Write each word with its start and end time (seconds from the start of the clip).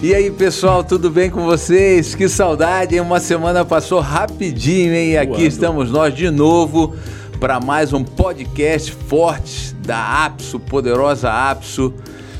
E 0.00 0.14
aí, 0.14 0.30
pessoal, 0.30 0.84
tudo 0.84 1.10
bem 1.10 1.28
com 1.28 1.44
vocês? 1.44 2.14
Que 2.14 2.28
saudade, 2.28 2.94
hein? 2.94 3.00
Uma 3.00 3.18
semana 3.18 3.64
passou 3.64 3.98
rapidinho, 4.00 4.94
hein? 4.94 5.10
E 5.12 5.16
aqui 5.18 5.30
Voando. 5.32 5.46
estamos 5.46 5.90
nós 5.90 6.14
de 6.14 6.30
novo 6.30 6.94
para 7.40 7.58
mais 7.58 7.92
um 7.92 8.04
podcast 8.04 8.92
forte 8.92 9.74
da 9.84 10.24
Apso, 10.24 10.60
poderosa 10.60 11.30
Apso, 11.32 11.92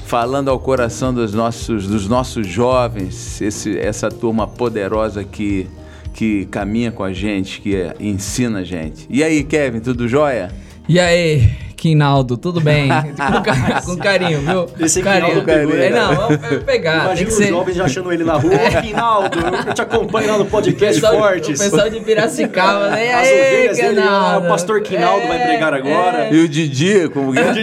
falando 0.06 0.50
ao 0.50 0.58
coração 0.60 1.12
dos 1.12 1.34
nossos, 1.34 1.86
dos 1.88 2.06
nossos 2.08 2.46
jovens, 2.46 3.40
esse, 3.40 3.76
essa 3.76 4.08
turma 4.08 4.46
poderosa 4.46 5.24
que, 5.24 5.66
que 6.14 6.46
caminha 6.46 6.92
com 6.92 7.02
a 7.02 7.12
gente, 7.12 7.60
que 7.60 7.74
é- 7.74 7.94
ensina 7.98 8.60
a 8.60 8.64
gente. 8.64 9.04
E 9.10 9.22
aí, 9.22 9.42
Kevin, 9.42 9.80
tudo 9.80 10.06
jóia? 10.06 10.52
E 10.88 10.98
aí, 11.00 11.50
Quinaldo, 11.78 12.36
tudo 12.36 12.60
bem? 12.60 12.88
com, 13.86 13.92
com 13.92 13.96
carinho, 14.02 14.40
viu? 14.40 14.66
Esse 14.84 15.00
carinho. 15.00 15.44
Quinaldo 15.44 15.76
É, 15.76 15.90
não, 15.90 16.14
vamos 16.14 16.36
pe- 16.38 16.56
pegar. 16.58 17.04
Imagina 17.04 17.28
os 17.30 17.34
ser... 17.36 17.48
jovens 17.50 17.76
já 17.76 17.84
achando 17.84 18.12
ele 18.12 18.24
na 18.24 18.32
rua. 18.34 18.50
Ô, 18.78 18.82
Quinaldo, 18.82 19.38
eu 19.68 19.74
te 19.74 19.80
acompanho 19.82 20.28
lá 20.32 20.38
no 20.38 20.44
O 20.44 20.46
podcast 20.48 21.00
pessoal, 21.00 21.20
Fortes. 21.20 21.60
o 21.60 21.62
pessoal 21.62 21.88
de 21.88 22.00
Piracicaba, 22.00 22.90
né? 22.90 23.14
As 23.14 23.28
aí, 23.28 23.32
ovelhas 23.40 23.76
dele, 23.76 23.88
Quinaldo? 24.00 24.46
o 24.46 24.48
pastor 24.50 24.80
Quinaldo 24.82 25.26
vai 25.28 25.38
pregar 25.46 25.72
agora. 25.72 26.24
É, 26.24 26.34
E 26.34 26.40
o 26.44 26.48
Didi, 26.48 27.08
como 27.10 27.32
que 27.32 27.38
é? 27.38 27.54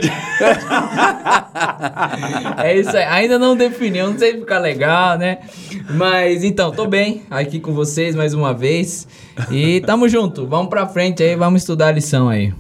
é 2.70 2.78
isso 2.80 2.96
aí. 2.96 3.04
Ainda 3.04 3.38
não 3.38 3.56
definiu, 3.56 4.10
não 4.12 4.18
sei 4.18 4.32
se 4.34 4.40
ficar 4.40 4.60
legal, 4.60 5.18
né? 5.18 5.40
Mas 5.90 6.44
então, 6.46 6.72
tô 6.72 6.88
bem 6.88 7.24
aqui 7.30 7.60
com 7.60 7.74
vocês 7.74 8.16
mais 8.16 8.34
uma 8.34 8.54
vez. 8.54 9.08
E 9.52 9.82
tamo 9.82 10.08
junto. 10.08 10.48
Vamos 10.48 10.70
pra 10.70 10.88
frente 10.88 11.22
aí, 11.22 11.36
vamos 11.36 11.62
estudar 11.64 11.88
a 11.88 11.92
lição 11.92 12.30
aí. 12.30 12.54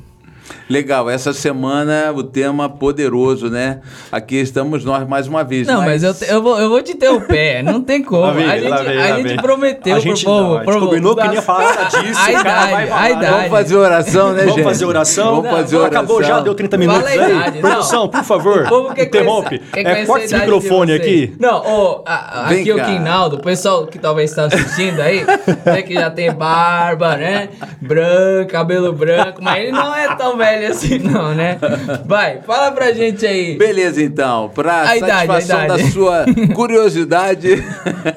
Legal, 0.69 1.09
essa 1.09 1.31
semana 1.33 2.11
o 2.13 2.23
tema 2.23 2.67
poderoso, 2.69 3.49
né? 3.49 3.81
Aqui 4.11 4.35
estamos 4.37 4.83
nós 4.83 5.07
mais 5.07 5.27
uma 5.27 5.43
vez. 5.43 5.67
Não, 5.67 5.81
mas 5.81 6.03
eu, 6.03 6.13
te- 6.13 6.25
eu, 6.29 6.41
vou, 6.41 6.59
eu 6.59 6.69
vou 6.69 6.81
te 6.81 6.95
ter 6.95 7.09
o 7.09 7.21
pé, 7.21 7.61
não 7.63 7.81
tem 7.81 8.03
como. 8.03 8.21
Lá 8.21 8.31
vem, 8.31 8.45
a 8.49 8.57
gente, 8.57 8.69
lá 8.69 8.77
vem, 8.83 8.97
a 8.97 9.01
lá 9.09 9.15
gente 9.17 9.27
vem. 9.27 9.37
prometeu 9.37 9.95
A 9.95 9.99
gente 9.99 10.23
pro 10.23 10.33
povo. 10.33 10.43
não, 10.43 10.53
a 10.53 10.57
gente 10.63 10.65
pro- 10.71 10.79
combinou 10.81 11.15
que 11.15 11.27
ia 11.27 11.41
falar 11.41 11.87
disso, 11.89 12.19
A 12.19 12.29
o 12.29 12.43
cara 12.43 12.65
vai 12.65 12.85
idade, 12.85 12.87
falar. 12.89 13.01
a 13.01 13.09
idade. 13.11 13.31
Vamos 13.35 13.49
fazer 13.49 13.75
oração, 13.75 14.33
né, 14.33 14.39
Vamos 14.39 14.55
gente? 14.55 14.63
fazer 14.63 14.85
oração? 14.85 15.35
Vamos 15.35 15.51
fazer 15.51 15.75
oração. 15.77 15.99
Acabou 15.99 16.23
já, 16.23 16.39
deu 16.39 16.55
30 16.55 16.77
minutos 16.77 17.03
Fala 17.03 17.21
a 17.21 17.25
aí. 17.25 17.31
idade, 17.37 17.59
Produção, 17.59 18.07
por 18.07 18.23
favor, 18.23 18.71
O 18.71 18.91
interrompe. 19.01 19.61
É, 19.73 19.83
conhecer 19.83 20.05
corta 20.07 20.25
esse 20.25 20.33
idade 20.35 20.51
microfone 20.51 20.93
aqui. 20.93 21.35
Não, 21.39 21.57
ô, 21.65 22.03
a- 22.05 22.47
aqui 22.49 22.71
o 22.71 22.77
cá. 22.77 22.85
Quinaldo, 22.85 23.35
o 23.37 23.41
pessoal 23.41 23.85
que 23.87 23.99
talvez 23.99 24.29
está 24.31 24.45
assistindo 24.45 24.99
aí, 25.01 25.25
né, 25.65 25.81
que 25.81 25.93
já 25.93 26.09
tem 26.09 26.31
barba, 26.33 27.15
né? 27.17 27.49
Branco, 27.81 28.51
cabelo 28.51 28.93
branco, 28.93 29.39
mas 29.41 29.63
ele 29.63 29.71
não 29.71 29.93
é 29.95 30.15
tão 30.15 30.34
velho 30.35 30.71
assim, 30.71 30.99
não, 31.03 31.33
né? 31.33 31.57
Vai, 32.05 32.41
fala 32.41 32.71
pra 32.71 32.91
gente 32.91 33.25
aí. 33.25 33.57
Beleza, 33.57 34.01
então. 34.01 34.49
Para 34.53 34.89
A 34.89 34.97
idade, 34.97 35.27
satisfação 35.27 35.59
a 35.59 35.65
idade. 35.65 35.83
da 35.83 35.89
sua 35.91 36.25
curiosidade, 36.53 37.63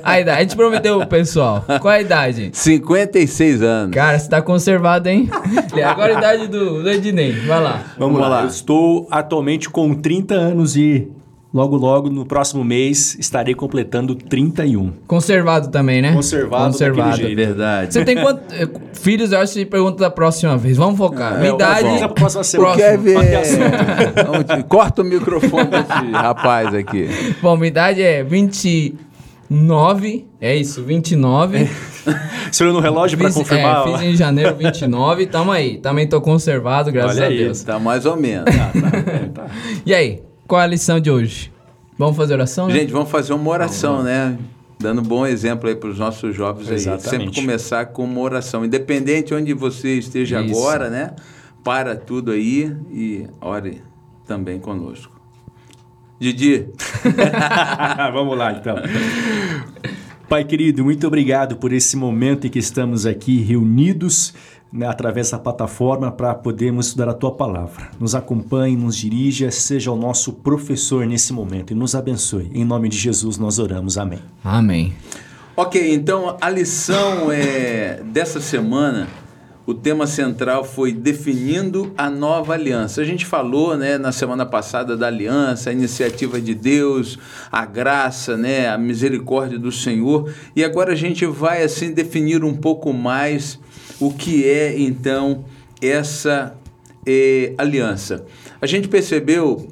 A 0.03 0.21
idade, 0.21 0.39
a 0.39 0.43
gente 0.43 0.57
prometeu 0.57 0.99
pro 0.99 1.07
pessoal. 1.09 1.65
Qual 1.81 1.93
é 1.93 1.99
a 1.99 2.01
idade? 2.01 2.51
56 2.53 3.63
anos. 3.63 3.95
Cara, 3.95 4.19
você 4.19 4.29
tá 4.29 4.43
conservado, 4.43 5.09
hein? 5.09 5.29
Agora 5.85 6.15
a 6.15 6.19
idade 6.19 6.47
do, 6.49 6.83
do 6.83 6.91
Ednei, 6.91 7.33
vai 7.47 7.63
lá. 7.63 7.83
Vamos, 7.99 8.15
Vamos 8.15 8.21
lá. 8.21 8.29
lá. 8.29 8.43
Eu 8.43 8.49
estou 8.49 9.07
atualmente 9.11 9.69
com 9.69 9.95
30 9.95 10.35
anos 10.35 10.77
e 10.77 11.09
logo, 11.53 11.77
logo, 11.77 12.11
no 12.11 12.25
próximo 12.27 12.65
mês, 12.65 13.17
estarei 13.19 13.55
completando 13.55 14.15
31. 14.15 14.93
Conservado 15.07 15.69
também, 15.71 16.03
né? 16.03 16.13
Conservado 16.13 16.73
Conservado. 16.73 17.15
É 17.15 17.17
jeito. 17.17 17.37
verdade. 17.37 17.93
Você 17.95 18.05
tem 18.05 18.17
quantos 18.17 18.43
eh, 18.55 18.69
filhos? 18.95 19.33
Eu 19.33 19.41
acho 19.41 19.55
que 19.55 19.65
pergunta 19.67 19.99
da 19.99 20.11
próxima 20.11 20.57
vez. 20.57 20.77
Vamos 20.77 20.99
focar. 20.99 21.39
Minha 21.39 21.53
É, 21.53 21.55
idade. 21.55 21.99
pra 21.99 22.09
próxima 22.11 22.45
semana. 22.45 22.81
É... 22.83 22.97
Vamos 24.27 24.45
te- 24.45 24.63
Corta 24.69 25.03
o 25.03 25.05
microfone 25.05 25.69
desse 25.69 26.11
rapaz 26.13 26.75
aqui. 26.75 27.09
Bom, 27.41 27.57
minha 27.57 27.69
idade 27.69 28.03
é 28.03 28.23
29. 28.23 30.27
É 30.41 30.55
isso, 30.55 30.83
29. 30.85 31.69
Você 32.51 32.63
olhou 32.63 32.75
no 32.77 32.81
relógio 32.81 33.19
para 33.19 33.29
Fiz- 33.29 33.37
confirmar? 33.37 33.87
É, 33.87 33.93
fiz 33.93 34.03
em 34.03 34.17
janeiro 34.17 34.55
29. 34.57 35.27
Tamo 35.27 35.53
aí. 35.53 35.79
Também 35.79 36.07
tô 36.07 36.21
conservado, 36.21 36.91
graças 36.91 37.17
Olha 37.19 37.27
a 37.27 37.31
aí. 37.31 37.39
Deus. 37.39 37.63
Tá 37.63 37.79
mais 37.79 38.07
ou 38.07 38.17
menos. 38.17 38.45
Tá. 38.45 39.47
E 39.87 39.95
aí, 39.95 40.21
qual 40.49 40.63
é 40.63 40.65
a 40.65 40.67
lição 40.67 40.99
de 40.99 41.11
hoje? 41.11 41.53
Vamos 41.99 42.17
fazer 42.17 42.33
oração? 42.33 42.67
né? 42.67 42.75
Gente, 42.75 42.91
vamos 42.91 43.11
fazer 43.11 43.35
uma 43.35 43.51
oração, 43.51 44.03
né? 44.03 44.39
Dando 44.81 45.03
um 45.03 45.05
bom 45.05 45.27
exemplo 45.27 45.69
aí 45.69 45.77
para 45.77 45.91
os 45.91 45.99
nossos 45.99 46.35
jovens 46.35 46.69
aí. 46.69 46.77
Exatamente. 46.77 47.11
Sempre 47.11 47.41
começar 47.43 47.87
com 47.87 48.05
uma 48.05 48.21
oração. 48.21 48.65
Independente 48.65 49.35
onde 49.35 49.53
você 49.53 49.99
esteja 49.99 50.41
Isso. 50.41 50.59
agora, 50.59 50.89
né? 50.89 51.15
Para 51.63 51.95
tudo 51.95 52.31
aí 52.31 52.75
e 52.91 53.27
ore 53.41 53.83
também 54.27 54.59
conosco. 54.59 55.21
Didi, 56.19 56.69
Vamos 58.13 58.37
lá, 58.37 58.53
então. 58.53 58.77
Pai 60.29 60.45
querido, 60.45 60.85
muito 60.85 61.07
obrigado 61.07 61.57
por 61.57 61.73
esse 61.73 61.97
momento 61.97 62.47
em 62.47 62.51
que 62.51 62.59
estamos 62.59 63.07
aqui 63.07 63.41
reunidos 63.41 64.35
né, 64.71 64.87
através 64.87 65.31
da 65.31 65.39
plataforma 65.39 66.13
para 66.13 66.35
podermos 66.35 66.89
estudar 66.89 67.09
a 67.09 67.15
tua 67.15 67.33
palavra. 67.33 67.91
Nos 67.99 68.15
acompanhe, 68.15 68.77
nos 68.77 68.95
dirija, 68.95 69.51
seja 69.51 69.91
o 69.91 69.97
nosso 69.97 70.35
professor 70.35 71.07
nesse 71.07 71.33
momento 71.33 71.73
e 71.73 71.75
nos 71.75 71.95
abençoe. 71.95 72.51
Em 72.53 72.63
nome 72.63 72.91
de 72.91 72.99
Jesus 72.99 73.39
nós 73.39 73.59
oramos. 73.59 73.97
Amém. 73.97 74.19
Amém. 74.45 74.93
Ok, 75.57 75.95
então 75.95 76.37
a 76.39 76.51
lição 76.51 77.33
é, 77.33 78.03
dessa 78.05 78.39
semana, 78.39 79.09
o 79.69 79.75
tema 79.75 80.07
central 80.07 80.65
foi 80.65 80.95
definindo 80.95 81.93
a 81.95 82.09
nova 82.09 82.55
aliança. 82.55 83.03
A 83.03 83.05
gente 83.05 83.27
falou 83.27 83.77
né, 83.77 83.99
na 83.99 84.11
semana 84.11 84.47
passada 84.47 84.97
da 84.97 85.09
aliança, 85.09 85.69
a 85.69 85.73
iniciativa 85.75 86.41
de 86.41 86.55
Deus, 86.55 87.19
a 87.53 87.67
graça, 87.67 88.35
né, 88.35 88.67
a 88.71 88.79
misericórdia 88.79 89.59
do 89.59 89.71
Senhor, 89.71 90.33
e 90.57 90.65
agora 90.65 90.95
a 90.95 90.97
gente 90.97 91.27
vai 91.27 91.63
assim 91.63 91.93
definir 91.93 92.43
um 92.43 92.57
pouco 92.57 92.95
mais 92.95 93.61
o 94.01 94.11
que 94.11 94.43
é 94.49 94.81
então 94.81 95.45
essa 95.83 96.57
eh, 97.07 97.53
aliança. 97.59 98.25
A 98.63 98.67
gente 98.67 98.89
percebeu 98.89 99.69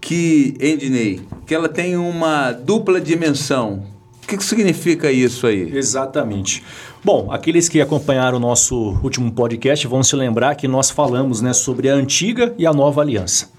que, 0.00 0.54
Endney, 0.60 1.22
que 1.44 1.52
ela 1.52 1.68
tem 1.68 1.96
uma 1.96 2.52
dupla 2.52 3.00
dimensão. 3.00 3.84
O 4.22 4.26
que, 4.28 4.36
que 4.36 4.44
significa 4.44 5.10
isso 5.10 5.44
aí? 5.44 5.76
Exatamente. 5.76 6.62
Bom, 7.04 7.30
aqueles 7.30 7.68
que 7.68 7.82
acompanharam 7.82 8.38
o 8.38 8.40
nosso 8.40 8.98
último 9.02 9.30
podcast 9.30 9.86
vão 9.86 10.02
se 10.02 10.16
lembrar 10.16 10.54
que 10.54 10.66
nós 10.66 10.88
falamos 10.88 11.42
né, 11.42 11.52
sobre 11.52 11.90
a 11.90 11.94
antiga 11.94 12.54
e 12.56 12.66
a 12.66 12.72
nova 12.72 13.02
aliança. 13.02 13.50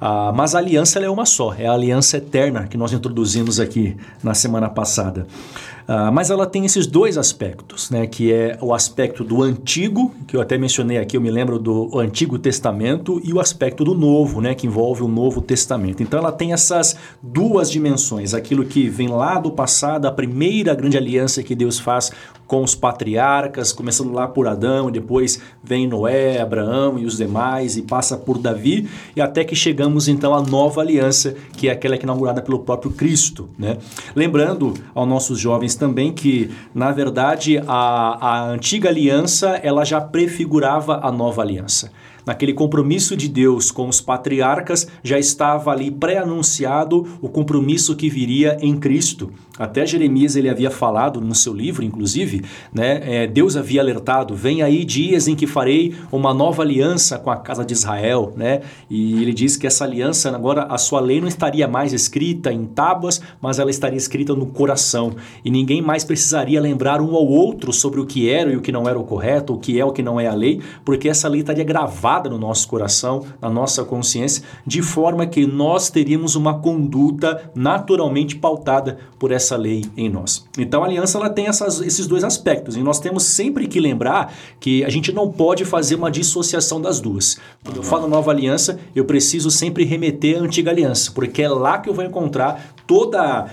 Ah, 0.00 0.32
mas 0.32 0.54
a 0.54 0.58
aliança 0.58 1.00
é 1.00 1.10
uma 1.10 1.26
só, 1.26 1.52
é 1.54 1.66
a 1.66 1.72
aliança 1.72 2.18
eterna 2.18 2.68
que 2.68 2.76
nós 2.76 2.92
introduzimos 2.92 3.58
aqui 3.58 3.96
na 4.22 4.32
semana 4.32 4.68
passada. 4.68 5.26
Ah, 5.86 6.10
mas 6.10 6.30
ela 6.30 6.46
tem 6.46 6.64
esses 6.64 6.86
dois 6.86 7.18
aspectos, 7.18 7.90
né, 7.90 8.06
que 8.06 8.32
é 8.32 8.56
o 8.60 8.72
aspecto 8.72 9.22
do 9.22 9.42
antigo, 9.42 10.14
que 10.26 10.36
eu 10.36 10.40
até 10.40 10.56
mencionei 10.56 10.96
aqui, 10.96 11.16
eu 11.16 11.20
me 11.20 11.30
lembro 11.30 11.58
do 11.58 11.98
Antigo 11.98 12.38
Testamento, 12.38 13.20
e 13.22 13.32
o 13.32 13.40
aspecto 13.40 13.84
do 13.84 13.94
novo, 13.94 14.40
né, 14.40 14.54
que 14.54 14.66
envolve 14.66 15.02
o 15.02 15.08
Novo 15.08 15.42
Testamento. 15.42 16.02
Então 16.02 16.18
ela 16.18 16.32
tem 16.32 16.52
essas 16.52 16.96
duas 17.22 17.70
dimensões, 17.70 18.32
aquilo 18.32 18.64
que 18.64 18.88
vem 18.88 19.08
lá 19.08 19.38
do 19.38 19.50
passado, 19.50 20.06
a 20.06 20.12
primeira 20.12 20.74
grande 20.74 20.96
aliança 20.96 21.42
que 21.42 21.54
Deus 21.54 21.78
faz 21.78 22.10
com 22.46 22.62
os 22.62 22.74
patriarcas, 22.74 23.72
começando 23.72 24.12
lá 24.12 24.26
por 24.28 24.46
Adão, 24.46 24.88
e 24.88 24.92
depois 24.92 25.40
vem 25.62 25.86
Noé, 25.86 26.40
Abraão 26.40 26.98
e 26.98 27.04
os 27.04 27.16
demais, 27.16 27.76
e 27.76 27.82
passa 27.82 28.16
por 28.16 28.38
Davi, 28.38 28.88
e 29.16 29.20
até 29.20 29.44
que 29.44 29.54
chegamos 29.54 30.08
então 30.08 30.34
à 30.34 30.42
nova 30.42 30.80
aliança, 30.80 31.34
que 31.56 31.68
é 31.68 31.72
aquela 31.72 31.96
que 31.96 32.04
é 32.04 32.06
inaugurada 32.06 32.42
pelo 32.42 32.60
próprio 32.60 32.92
Cristo. 32.92 33.48
Né? 33.58 33.78
Lembrando 34.14 34.74
aos 34.94 35.08
nossos 35.08 35.38
jovens 35.38 35.74
também 35.74 36.12
que, 36.12 36.50
na 36.74 36.92
verdade, 36.92 37.58
a, 37.66 38.18
a 38.20 38.50
antiga 38.50 38.88
aliança 38.88 39.60
ela 39.62 39.84
já 39.84 40.00
prefigurava 40.00 41.00
a 41.02 41.10
nova 41.10 41.42
aliança. 41.42 41.90
Naquele 42.26 42.52
compromisso 42.52 43.16
de 43.16 43.28
Deus 43.28 43.70
com 43.70 43.88
os 43.88 44.00
patriarcas, 44.00 44.86
já 45.02 45.18
estava 45.18 45.70
ali 45.70 45.90
pré-anunciado 45.90 47.06
o 47.20 47.28
compromisso 47.28 47.94
que 47.96 48.08
viria 48.08 48.56
em 48.60 48.76
Cristo. 48.76 49.30
Até 49.56 49.86
Jeremias 49.86 50.34
ele 50.34 50.48
havia 50.48 50.70
falado 50.70 51.20
no 51.20 51.34
seu 51.34 51.52
livro, 51.52 51.84
inclusive, 51.84 52.42
né? 52.72 53.00
é, 53.04 53.26
Deus 53.26 53.56
havia 53.56 53.80
alertado: 53.80 54.34
vem 54.34 54.62
aí 54.62 54.84
dias 54.84 55.28
em 55.28 55.36
que 55.36 55.46
farei 55.46 55.94
uma 56.10 56.34
nova 56.34 56.62
aliança 56.62 57.18
com 57.18 57.30
a 57.30 57.36
casa 57.36 57.64
de 57.64 57.72
Israel, 57.72 58.32
né? 58.36 58.62
E 58.90 59.22
ele 59.22 59.32
diz 59.32 59.56
que 59.56 59.66
essa 59.66 59.84
aliança 59.84 60.34
agora 60.34 60.64
a 60.64 60.76
sua 60.76 61.00
lei 61.00 61.20
não 61.20 61.28
estaria 61.28 61.68
mais 61.68 61.92
escrita 61.92 62.52
em 62.52 62.64
tábuas, 62.64 63.20
mas 63.40 63.60
ela 63.60 63.70
estaria 63.70 63.96
escrita 63.96 64.34
no 64.34 64.46
coração. 64.46 65.14
E 65.44 65.50
ninguém 65.50 65.80
mais 65.80 66.02
precisaria 66.02 66.60
lembrar 66.60 67.00
um 67.00 67.14
ao 67.14 67.26
outro 67.26 67.72
sobre 67.72 68.00
o 68.00 68.06
que 68.06 68.28
era 68.28 68.50
e 68.50 68.56
o 68.56 68.60
que 68.60 68.72
não 68.72 68.88
era 68.88 68.98
o 68.98 69.04
correto, 69.04 69.54
o 69.54 69.58
que 69.58 69.78
é 69.78 69.84
o 69.84 69.92
que 69.92 70.02
não 70.02 70.18
é 70.18 70.26
a 70.26 70.34
lei, 70.34 70.60
porque 70.84 71.08
essa 71.08 71.28
lei 71.28 71.42
estaria 71.42 71.64
gravada 71.64 72.13
gravada 72.14 72.30
no 72.30 72.38
nosso 72.38 72.68
coração, 72.68 73.24
na 73.40 73.50
nossa 73.50 73.84
consciência, 73.84 74.42
de 74.66 74.82
forma 74.82 75.26
que 75.26 75.46
nós 75.46 75.90
teríamos 75.90 76.36
uma 76.36 76.60
conduta 76.60 77.50
naturalmente 77.54 78.36
pautada 78.36 78.98
por 79.18 79.32
essa 79.32 79.56
lei 79.56 79.84
em 79.96 80.08
nós. 80.08 80.46
Então 80.58 80.82
a 80.82 80.86
aliança 80.86 81.18
ela 81.18 81.28
tem 81.28 81.46
essas, 81.46 81.80
esses 81.80 82.06
dois 82.06 82.22
aspectos 82.22 82.76
e 82.76 82.80
nós 82.80 83.00
temos 83.00 83.24
sempre 83.24 83.66
que 83.66 83.80
lembrar 83.80 84.32
que 84.60 84.84
a 84.84 84.88
gente 84.88 85.12
não 85.12 85.30
pode 85.30 85.64
fazer 85.64 85.96
uma 85.96 86.10
dissociação 86.10 86.80
das 86.80 87.00
duas. 87.00 87.38
Quando 87.64 87.78
eu 87.78 87.82
falo 87.82 88.06
nova 88.06 88.30
aliança, 88.30 88.78
eu 88.94 89.04
preciso 89.04 89.50
sempre 89.50 89.84
remeter 89.84 90.38
à 90.38 90.42
antiga 90.42 90.70
aliança, 90.70 91.10
porque 91.12 91.42
é 91.42 91.48
lá 91.48 91.78
que 91.78 91.88
eu 91.88 91.94
vou 91.94 92.04
encontrar 92.04 92.74
toda 92.86 93.46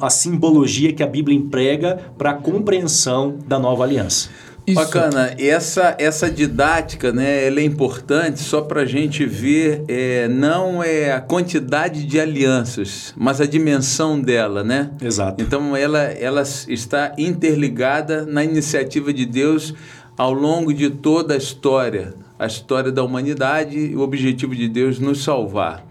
a 0.00 0.10
simbologia 0.10 0.92
que 0.92 1.02
a 1.02 1.06
Bíblia 1.06 1.36
emprega 1.36 2.12
para 2.18 2.30
a 2.30 2.34
compreensão 2.34 3.38
da 3.46 3.58
nova 3.58 3.84
aliança. 3.84 4.28
Isso. 4.66 4.76
Bacana. 4.76 5.34
Essa, 5.38 5.96
essa 5.98 6.30
didática, 6.30 7.12
né, 7.12 7.46
ela 7.46 7.58
é 7.58 7.64
importante 7.64 8.40
só 8.40 8.60
para 8.60 8.82
a 8.82 8.84
gente 8.84 9.26
ver, 9.26 9.84
é, 9.88 10.28
não 10.28 10.82
é 10.82 11.12
a 11.12 11.20
quantidade 11.20 12.04
de 12.04 12.20
alianças, 12.20 13.12
mas 13.16 13.40
a 13.40 13.46
dimensão 13.46 14.20
dela, 14.20 14.62
né? 14.62 14.90
Exato. 15.02 15.42
Então, 15.42 15.76
ela, 15.76 16.00
ela 16.00 16.42
está 16.42 17.12
interligada 17.18 18.24
na 18.24 18.44
iniciativa 18.44 19.12
de 19.12 19.26
Deus 19.26 19.74
ao 20.16 20.32
longo 20.32 20.72
de 20.72 20.90
toda 20.90 21.34
a 21.34 21.36
história, 21.36 22.14
a 22.38 22.46
história 22.46 22.92
da 22.92 23.02
humanidade 23.02 23.76
e 23.76 23.96
o 23.96 24.00
objetivo 24.00 24.54
de 24.54 24.68
Deus 24.68 25.00
nos 25.00 25.24
salvar. 25.24 25.84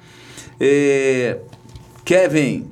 É, 0.59 1.39
Kevin, 2.05 2.69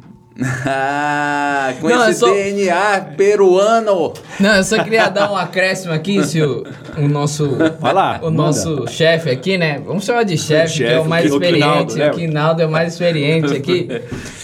ah, 0.66 1.74
com 1.82 1.90
não, 1.90 2.10
esse 2.10 2.20
só... 2.20 2.32
DNA 2.32 3.14
peruano. 3.18 4.14
Não, 4.40 4.56
eu 4.56 4.64
só 4.64 4.82
queria 4.84 5.10
dar 5.10 5.32
um 5.32 5.36
acréscimo 5.36 5.94
aqui, 5.94 6.24
se 6.24 6.42
o, 6.42 6.64
o 6.98 7.08
nosso, 7.08 7.58
Vai 7.80 7.94
lá, 7.94 8.20
o 8.24 8.30
nosso 8.30 8.88
chefe 8.88 9.30
aqui, 9.30 9.58
né? 9.58 9.82
Vamos 9.86 10.06
chamar 10.06 10.24
de 10.24 10.38
chefe, 10.38 10.78
que 10.78 10.84
é 10.86 11.00
o 11.00 11.06
mais 11.06 11.32
experiente. 11.32 12.02
O 12.02 12.12
Quinaldo 12.12 12.62
é 12.62 12.66
o 12.66 12.72
mais 12.72 12.94
experiente 12.94 13.54
aqui. 13.54 13.88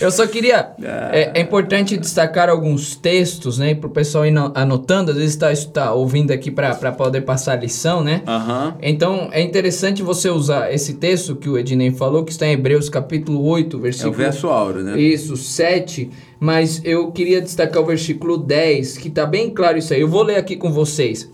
Eu 0.01 0.11
só 0.11 0.27
queria. 0.27 0.71
É, 1.11 1.31
é 1.35 1.41
importante 1.41 1.97
destacar 1.97 2.49
alguns 2.49 2.95
textos, 2.95 3.57
né? 3.57 3.73
Para 3.75 3.87
o 3.87 3.91
pessoal 3.91 4.25
ir 4.25 4.33
anotando, 4.53 5.11
às 5.11 5.17
vezes 5.17 5.35
está 5.35 5.53
tá 5.71 5.93
ouvindo 5.93 6.31
aqui 6.31 6.51
para 6.51 6.91
poder 6.91 7.21
passar 7.21 7.53
a 7.53 7.55
lição, 7.55 8.03
né? 8.03 8.21
Uhum. 8.27 8.73
Então 8.81 9.29
é 9.31 9.41
interessante 9.41 10.03
você 10.03 10.29
usar 10.29 10.73
esse 10.73 10.95
texto 10.95 11.35
que 11.35 11.49
o 11.49 11.57
Ednei 11.57 11.91
falou, 11.91 12.23
que 12.23 12.31
está 12.31 12.45
em 12.45 12.51
Hebreus 12.51 12.89
capítulo 12.89 13.45
8, 13.45 13.79
versículo. 13.79 14.13
É 14.13 14.15
o 14.15 14.17
verso 14.17 14.47
áureo, 14.49 14.83
né? 14.83 14.99
Isso, 14.99 15.37
7 15.37 15.84
7, 15.85 16.09
mas 16.39 16.81
eu 16.83 17.11
queria 17.11 17.41
destacar 17.41 17.81
o 17.81 17.85
versículo 17.85 18.37
10, 18.37 18.97
que 18.97 19.07
está 19.07 19.25
bem 19.25 19.51
claro 19.51 19.77
isso 19.77 19.93
aí. 19.93 20.01
Eu 20.01 20.09
vou 20.09 20.23
ler 20.23 20.35
aqui 20.35 20.55
com 20.55 20.71
vocês. 20.71 21.29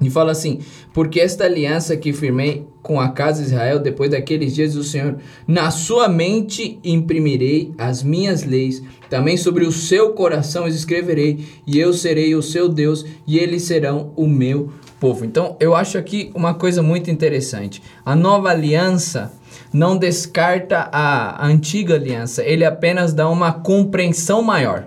E 0.00 0.10
fala 0.10 0.32
assim: 0.32 0.58
Porque 0.92 1.20
esta 1.20 1.44
aliança 1.44 1.96
que 1.96 2.12
firmei 2.12 2.66
com 2.82 3.00
a 3.00 3.10
casa 3.10 3.40
de 3.40 3.48
Israel 3.48 3.78
depois 3.78 4.10
daqueles 4.10 4.54
dias 4.54 4.74
do 4.74 4.82
Senhor, 4.82 5.18
na 5.46 5.70
sua 5.70 6.08
mente 6.08 6.78
imprimirei 6.82 7.72
as 7.78 8.02
minhas 8.02 8.42
leis, 8.42 8.82
também 9.08 9.36
sobre 9.36 9.64
o 9.64 9.72
seu 9.72 10.12
coração 10.12 10.64
as 10.64 10.74
escreverei, 10.74 11.46
e 11.66 11.78
eu 11.78 11.92
serei 11.92 12.34
o 12.34 12.42
seu 12.42 12.68
Deus, 12.68 13.06
e 13.26 13.38
eles 13.38 13.62
serão 13.62 14.12
o 14.16 14.26
meu 14.26 14.70
povo. 14.98 15.24
Então, 15.24 15.56
eu 15.60 15.74
acho 15.74 15.96
aqui 15.96 16.30
uma 16.34 16.54
coisa 16.54 16.82
muito 16.82 17.10
interessante. 17.10 17.82
A 18.04 18.16
nova 18.16 18.50
aliança 18.50 19.32
não 19.74 19.96
descarta 19.96 20.88
a 20.92 21.44
antiga 21.44 21.96
aliança, 21.96 22.44
ele 22.44 22.64
apenas 22.64 23.12
dá 23.12 23.28
uma 23.28 23.52
compreensão 23.52 24.40
maior. 24.40 24.86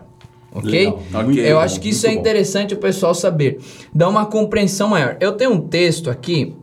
Ok? 0.49 0.87
okay 0.87 1.51
eu 1.51 1.59
acho 1.59 1.81
que 1.81 1.89
isso 1.89 2.07
é 2.07 2.13
interessante 2.13 2.73
o 2.73 2.77
pessoal 2.77 3.13
saber. 3.13 3.59
Dá 3.93 4.07
uma 4.07 4.25
compreensão 4.25 4.87
maior. 4.87 5.17
Eu 5.19 5.33
tenho 5.33 5.51
um 5.51 5.59
texto 5.59 6.09
aqui 6.09 6.55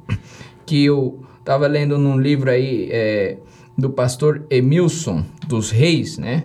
que 0.65 0.87
eu 0.87 1.21
estava 1.39 1.67
lendo 1.67 1.99
num 1.99 2.19
livro 2.19 2.51
aí 2.51 2.89
é, 2.91 3.37
do 3.77 3.91
pastor 3.91 4.47
Emilson 4.49 5.23
dos 5.47 5.71
Reis, 5.71 6.17
né? 6.17 6.45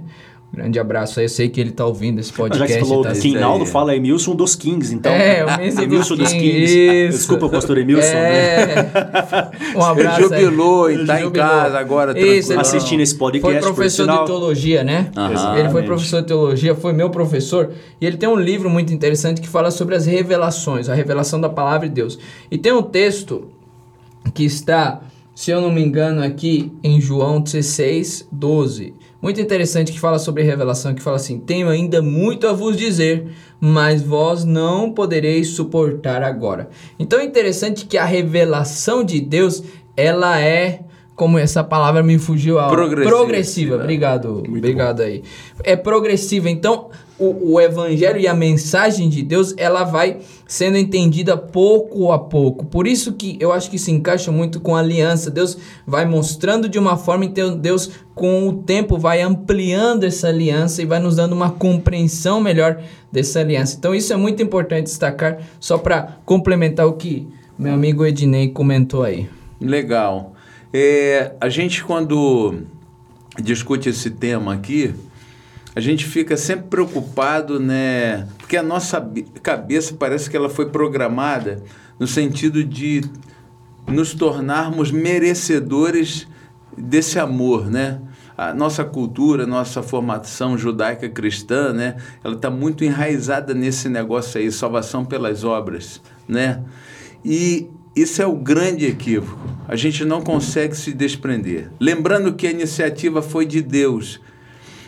Grande 0.52 0.80
abraço 0.80 1.20
aí, 1.20 1.26
eu 1.26 1.30
sei 1.30 1.48
que 1.48 1.62
ele 1.62 1.70
tá 1.70 1.86
ouvindo 1.86 2.20
esse 2.20 2.34
podcast. 2.34 2.68
Já 2.68 2.80
que 2.80 2.84
você 2.84 2.90
falou 2.90 3.04
tá... 3.04 3.14
Quinaldo, 3.14 3.66
fala 3.68 3.96
Emilson 3.96 4.36
dos 4.36 4.56
Kings, 4.56 4.94
então. 4.94 5.12
É, 5.12 5.46
o 5.46 5.50
Emilson, 5.50 5.82
Emilson 5.82 6.16
dos, 6.16 6.32
Kings. 6.32 6.76
Kings. 6.76 7.18
Desculpa, 7.18 7.50
pastor 7.50 7.78
Emilson. 7.78 8.08
É. 8.08 8.76
Né? 8.76 8.92
Um 9.76 9.84
abraço 9.84 10.22
ele 10.22 10.42
jubilou 10.42 10.86
aí. 10.86 10.96
e 10.96 11.06
tá 11.06 11.20
jubilou. 11.20 11.30
em 11.30 11.50
casa 11.50 11.80
agora, 11.80 12.20
Isso, 12.20 12.52
ele 12.52 12.60
assistindo 12.60 13.00
esse 13.02 13.16
podcast. 13.16 13.62
Foi 13.62 13.74
professor 13.74 14.08
de 14.08 14.26
teologia, 14.26 14.84
né? 14.84 15.12
ele 15.58 15.70
foi 15.70 15.84
professor 15.84 16.22
de 16.22 16.28
teologia, 16.28 16.74
foi 16.74 16.94
meu 16.94 17.12
professor. 17.12 17.72
E 18.02 18.06
ele 18.06 18.18
tem 18.18 18.28
um 18.28 18.36
livro 18.36 18.70
muito 18.70 18.92
interessante 18.92 19.40
que 19.40 19.48
fala 19.48 19.70
sobre 19.70 19.96
as 19.96 20.08
revelações, 20.08 20.90
a 20.90 20.96
revelação 20.96 21.40
da 21.40 21.50
palavra 21.50 21.88
de 21.88 21.94
Deus. 21.94 22.18
E 22.50 22.58
tem 22.58 22.72
um 22.72 22.82
texto 22.82 23.50
que 24.34 24.44
está, 24.44 25.02
se 25.36 25.52
eu 25.52 25.62
não 25.62 25.72
me 25.72 25.84
engano, 25.84 26.24
aqui 26.24 26.72
em 26.84 27.00
João 27.00 27.40
16, 27.40 28.28
12 28.32 28.94
muito 29.22 29.42
interessante 29.42 29.92
que 29.92 30.00
fala 30.00 30.18
sobre 30.18 30.44
revelação, 30.44 30.94
que 30.94 31.02
fala 31.02 31.18
assim: 31.18 31.40
Tenho 31.40 31.70
ainda 31.70 32.02
muito 32.02 32.48
a 32.48 32.54
vos 32.54 32.78
dizer, 32.78 33.28
mas 33.60 34.02
vós 34.02 34.46
não 34.46 34.94
podereis 34.94 35.50
suportar 35.50 36.24
agora. 36.24 36.70
Então 36.98 37.20
é 37.20 37.26
interessante 37.26 37.86
que 37.86 37.98
a 37.98 38.06
revelação 38.06 39.04
de 39.04 39.20
Deus, 39.20 39.64
ela 39.96 40.40
é 40.40 40.82
como 41.20 41.38
essa 41.38 41.62
palavra 41.62 42.02
me 42.02 42.18
fugiu 42.18 42.58
a 42.60 42.70
progressiva. 42.70 43.18
progressiva. 43.18 43.76
Obrigado, 43.76 44.36
Muito 44.36 44.58
obrigado 44.58 45.00
bom. 45.00 45.04
aí. 45.04 45.22
É 45.66 45.76
progressiva. 45.76 46.50
Então, 46.50 46.92
o, 47.20 47.56
o 47.56 47.60
evangelho 47.60 48.18
e 48.18 48.26
a 48.26 48.34
mensagem 48.34 49.10
de 49.10 49.22
Deus, 49.22 49.54
ela 49.58 49.84
vai 49.84 50.20
sendo 50.48 50.78
entendida 50.78 51.36
pouco 51.36 52.14
a 52.14 52.20
pouco. 52.20 52.66
Por 52.66 52.88
isso 52.88 53.12
que 53.12 53.36
eu 53.38 53.52
acho 53.52 53.70
que 53.70 53.78
se 53.78 53.92
encaixa 53.92 54.32
muito 54.32 54.62
com 54.62 54.78
a 54.78 54.80
aliança. 54.80 55.30
Deus 55.30 55.58
vai 55.86 56.06
mostrando 56.06 56.70
de 56.70 56.80
uma 56.80 56.96
forma, 56.96 57.26
então 57.26 57.58
Deus 57.58 57.92
com 58.16 58.48
o 58.48 58.54
tempo 58.54 58.98
vai 58.98 59.22
ampliando 59.22 60.06
essa 60.06 60.30
aliança 60.30 60.82
e 60.82 60.86
vai 60.86 61.00
nos 61.00 61.18
dando 61.18 61.34
uma 61.34 61.52
compreensão 61.52 62.40
melhor 62.40 62.82
dessa 63.12 63.42
aliança. 63.42 63.76
Então 63.78 63.94
isso 63.94 64.14
é 64.14 64.16
muito 64.16 64.42
importante 64.42 64.86
destacar, 64.86 65.40
só 65.60 65.78
para 65.78 66.16
complementar 66.24 66.88
o 66.88 66.94
que 66.94 67.28
meu 67.58 67.74
amigo 67.74 68.06
Ednei 68.06 68.48
comentou 68.48 69.04
aí. 69.04 69.28
Legal. 69.60 70.39
É, 70.72 71.36
a 71.42 71.50
gente 71.50 71.84
quando 71.84 72.62
discute 73.42 73.90
esse 73.90 74.12
tema 74.12 74.54
aqui, 74.54 74.94
a 75.76 75.80
gente 75.80 76.06
fica 76.06 76.38
sempre 76.38 76.68
preocupado, 76.68 77.60
né? 77.60 78.28
Porque 78.38 78.58
a 78.58 78.64
nossa 78.64 79.02
cabeça 79.42 79.96
parece 79.98 80.30
que 80.30 80.38
ela 80.38 80.50
foi 80.50 80.70
programada 80.70 81.64
no 82.00 82.06
sentido 82.06 82.64
de 82.64 83.04
nos 83.88 84.14
tornarmos 84.14 84.92
merecedores 84.92 86.28
desse 86.78 87.20
amor, 87.20 87.70
né? 87.70 88.00
A 88.38 88.54
nossa 88.54 88.86
cultura, 88.86 89.46
nossa 89.46 89.84
formação 89.84 90.58
judaica 90.58 91.10
cristã, 91.10 91.74
né? 91.74 91.98
Ela 92.24 92.36
está 92.36 92.50
muito 92.50 92.84
enraizada 92.84 93.54
nesse 93.54 93.90
negócio 93.90 94.40
aí, 94.40 94.52
salvação 94.52 95.04
pelas 95.04 95.44
obras, 95.44 96.02
né? 96.28 96.64
E 97.26 97.68
isso 97.96 98.22
é 98.22 98.28
o 98.28 98.36
grande 98.36 98.86
equívoco. 98.86 99.59
A 99.70 99.76
gente 99.76 100.04
não 100.04 100.24
consegue 100.24 100.76
se 100.76 100.92
desprender. 100.92 101.70
Lembrando 101.80 102.34
que 102.34 102.48
a 102.48 102.52
iniciativa 102.52 103.22
foi 103.22 103.46
de 103.46 103.62
Deus 103.62 104.20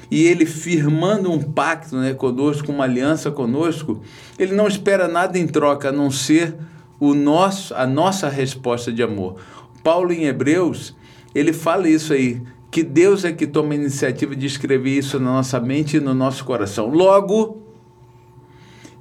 e 0.09 0.23
ele 0.25 0.43
firmando 0.43 1.31
um 1.31 1.39
pacto 1.39 1.95
né, 1.95 2.15
conosco, 2.15 2.71
uma 2.71 2.85
aliança 2.85 3.29
conosco, 3.29 4.01
ele 4.39 4.55
não 4.55 4.67
espera 4.67 5.07
nada 5.07 5.37
em 5.37 5.45
troca 5.45 5.89
a 5.89 5.91
não 5.91 6.09
ser 6.09 6.55
o 6.99 7.13
nosso, 7.13 7.75
a 7.75 7.85
nossa 7.85 8.27
resposta 8.27 8.91
de 8.91 9.03
amor. 9.03 9.35
Paulo 9.83 10.11
em 10.11 10.25
Hebreus, 10.25 10.95
ele 11.35 11.53
fala 11.53 11.87
isso 11.87 12.11
aí, 12.11 12.41
que 12.71 12.81
Deus 12.81 13.23
é 13.23 13.31
que 13.31 13.45
toma 13.45 13.73
a 13.73 13.75
iniciativa 13.75 14.35
de 14.35 14.47
escrever 14.47 14.97
isso 14.97 15.19
na 15.19 15.31
nossa 15.31 15.59
mente 15.59 15.97
e 15.97 15.99
no 15.99 16.15
nosso 16.15 16.43
coração. 16.43 16.87
Logo, 16.87 17.61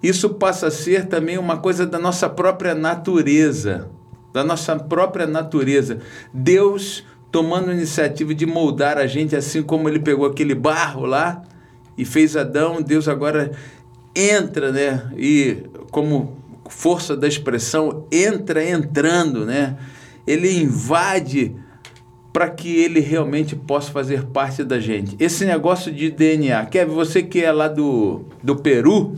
isso 0.02 0.28
passa 0.34 0.66
a 0.66 0.70
ser 0.70 1.06
também 1.06 1.38
uma 1.38 1.56
coisa 1.56 1.86
da 1.86 1.98
nossa 1.98 2.28
própria 2.28 2.74
natureza, 2.74 3.88
da 4.32 4.44
nossa 4.44 4.76
própria 4.76 5.26
natureza. 5.26 5.98
Deus 6.32 7.04
tomando 7.30 7.70
a 7.70 7.74
iniciativa 7.74 8.34
de 8.34 8.46
moldar 8.46 8.98
a 8.98 9.06
gente, 9.06 9.36
assim 9.36 9.62
como 9.62 9.88
ele 9.88 10.00
pegou 10.00 10.26
aquele 10.26 10.54
barro 10.54 11.06
lá 11.06 11.42
e 11.96 12.04
fez 12.04 12.36
Adão, 12.36 12.82
Deus 12.82 13.08
agora 13.08 13.52
entra, 14.14 14.72
né? 14.72 15.10
E 15.16 15.64
como 15.90 16.36
força 16.68 17.16
da 17.16 17.28
expressão, 17.28 18.06
entra 18.10 18.64
entrando, 18.64 19.44
né? 19.44 19.76
Ele 20.26 20.60
invade 20.60 21.54
para 22.32 22.48
que 22.48 22.76
ele 22.76 23.00
realmente 23.00 23.56
possa 23.56 23.90
fazer 23.90 24.24
parte 24.26 24.62
da 24.62 24.78
gente. 24.78 25.16
Esse 25.18 25.44
negócio 25.44 25.92
de 25.92 26.10
DNA, 26.10 26.64
Kevin, 26.66 26.92
você 26.92 27.22
que 27.22 27.42
é 27.42 27.50
lá 27.50 27.66
do, 27.66 28.24
do 28.42 28.56
Peru, 28.56 29.14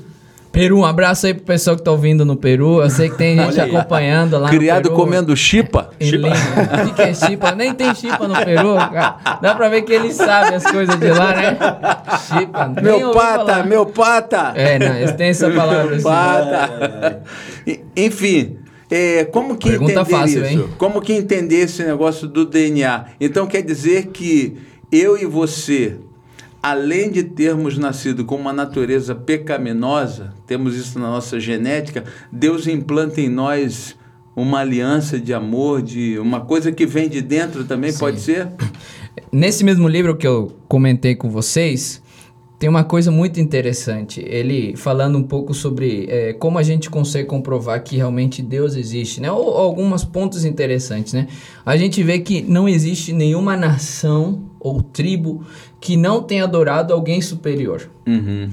Peru, 0.53 0.79
um 0.81 0.85
abraço 0.85 1.27
aí 1.27 1.33
pro 1.33 1.45
pessoal 1.45 1.75
que 1.77 1.83
tá 1.83 1.91
ouvindo 1.91 2.27
no 2.27 2.37
Peru. 2.37 2.83
Eu 2.83 2.91
sei 2.91 3.09
que 3.09 3.17
tem 3.17 3.39
gente 3.39 3.59
acompanhando 3.59 4.39
lá 4.39 4.51
Criado 4.51 4.91
comendo 4.91 5.35
chipa? 5.35 5.91
Chipa. 5.99 6.29
O 6.91 6.95
que, 6.95 7.03
é 7.03 7.15
chipa? 7.15 7.53
Nem 7.53 7.73
tem 7.75 7.95
chipa 7.95 8.29
no 8.29 8.35
Peru, 8.45 8.75
cara. 8.75 9.39
Dá 9.41 9.55
pra 9.55 9.71
ver 9.71 9.81
que 9.83 9.93
eles 9.95 10.15
sabem 10.15 10.55
as 10.55 10.65
coisas 10.71 10.95
de 11.01 11.09
lá, 11.09 11.35
né? 11.35 11.59
Chipa. 12.29 12.69
Meu 12.83 13.13
pata, 13.13 13.39
falar. 13.47 13.67
meu 13.67 13.87
pata. 13.87 14.53
É, 14.55 14.79
não, 14.79 14.95
eles 14.95 15.13
têm 15.13 15.29
essa 15.29 15.51
palavra. 15.51 15.97
Assim. 15.97 16.05
Pata. 16.05 17.23
Enfim, 17.97 18.59
É, 18.91 19.25
como 19.25 19.57
que 19.57 19.71
Pergunta 19.71 19.93
entender 19.93 20.11
fácil, 20.11 20.45
isso? 20.45 20.53
hein? 20.53 20.69
Como 20.77 21.01
que 21.01 21.15
entender 21.15 21.61
esse 21.61 21.83
negócio 21.83 22.29
do 22.29 22.45
DNA? 22.45 23.07
Então 23.19 23.47
quer 23.47 23.63
dizer 23.63 24.09
que 24.09 24.55
eu 24.93 25.17
e 25.17 25.25
você, 25.25 25.97
além 26.63 27.11
de 27.11 27.25
termos 27.25 27.77
nascido 27.77 28.25
com 28.25 28.37
uma 28.37 28.53
natureza 28.53 29.15
pecaminosa, 29.15 30.33
temos 30.47 30.77
isso 30.77 30.99
na 30.99 31.11
nossa 31.11 31.41
genética, 31.41 32.05
Deus 32.31 32.69
implanta 32.69 33.21
em 33.21 33.29
nós 33.29 33.97
uma 34.37 34.61
aliança 34.61 35.19
de 35.19 35.35
amor, 35.35 35.83
de 35.83 36.19
uma 36.19 36.41
coisa 36.41 36.71
que 36.71 36.87
vem 36.87 37.09
de 37.09 37.21
dentro 37.21 37.65
também, 37.65 37.93
pode 37.93 38.21
ser? 38.21 38.49
Nesse 39.31 39.65
mesmo 39.65 39.89
livro 39.89 40.17
que 40.17 40.27
eu 40.27 40.53
comentei 40.69 41.15
com 41.15 41.29
vocês, 41.29 42.03
tem 42.59 42.69
uma 42.69 42.85
coisa 42.85 43.11
muito 43.11 43.41
interessante. 43.41 44.25
Ele 44.25 44.77
falando 44.77 45.19
um 45.19 45.23
pouco 45.23 45.53
sobre 45.53 46.07
é, 46.09 46.33
como 46.33 46.59
a 46.59 46.63
gente 46.63 46.89
consegue 46.89 47.29
comprovar 47.29 47.83
que 47.83 47.97
realmente 47.97 48.41
Deus 48.41 48.77
existe, 48.77 49.21
né? 49.21 49.31
Ou, 49.33 49.45
ou 49.45 49.57
alguns 49.57 50.05
pontos 50.05 50.45
interessantes, 50.45 51.13
né? 51.13 51.27
A 51.67 51.77
gente 51.77 52.01
vê 52.05 52.21
que 52.21 52.41
não 52.41 52.69
existe 52.69 53.13
nenhuma 53.13 53.57
nação 53.57 54.45
ou 54.61 54.81
tribo 54.81 55.45
que 55.83 55.97
não 55.97 56.23
tenha 56.23 56.45
adorado 56.45 56.95
alguém 56.95 57.21
superior. 57.21 57.91
Uhum. 58.07 58.49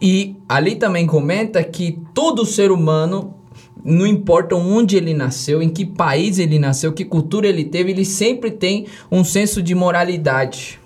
E 0.00 0.34
ali 0.48 0.76
também 0.76 1.06
comenta 1.06 1.62
que 1.62 1.98
todo 2.14 2.46
ser 2.46 2.72
humano, 2.72 3.34
não 3.84 4.06
importa 4.06 4.56
onde 4.56 4.96
ele 4.96 5.12
nasceu, 5.12 5.62
em 5.62 5.68
que 5.68 5.84
país 5.84 6.38
ele 6.38 6.58
nasceu, 6.58 6.94
que 6.94 7.04
cultura 7.04 7.46
ele 7.46 7.64
teve, 7.64 7.90
ele 7.90 8.06
sempre 8.06 8.50
tem 8.50 8.86
um 9.12 9.22
senso 9.22 9.62
de 9.62 9.74
moralidade. 9.74 10.80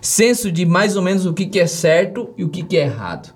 Senso 0.00 0.50
de 0.50 0.66
mais 0.66 0.96
ou 0.96 1.02
menos 1.02 1.24
o 1.24 1.32
que, 1.32 1.46
que 1.46 1.60
é 1.60 1.66
certo 1.66 2.30
e 2.36 2.42
o 2.42 2.48
que, 2.48 2.64
que 2.64 2.76
é 2.76 2.86
errado. 2.86 3.32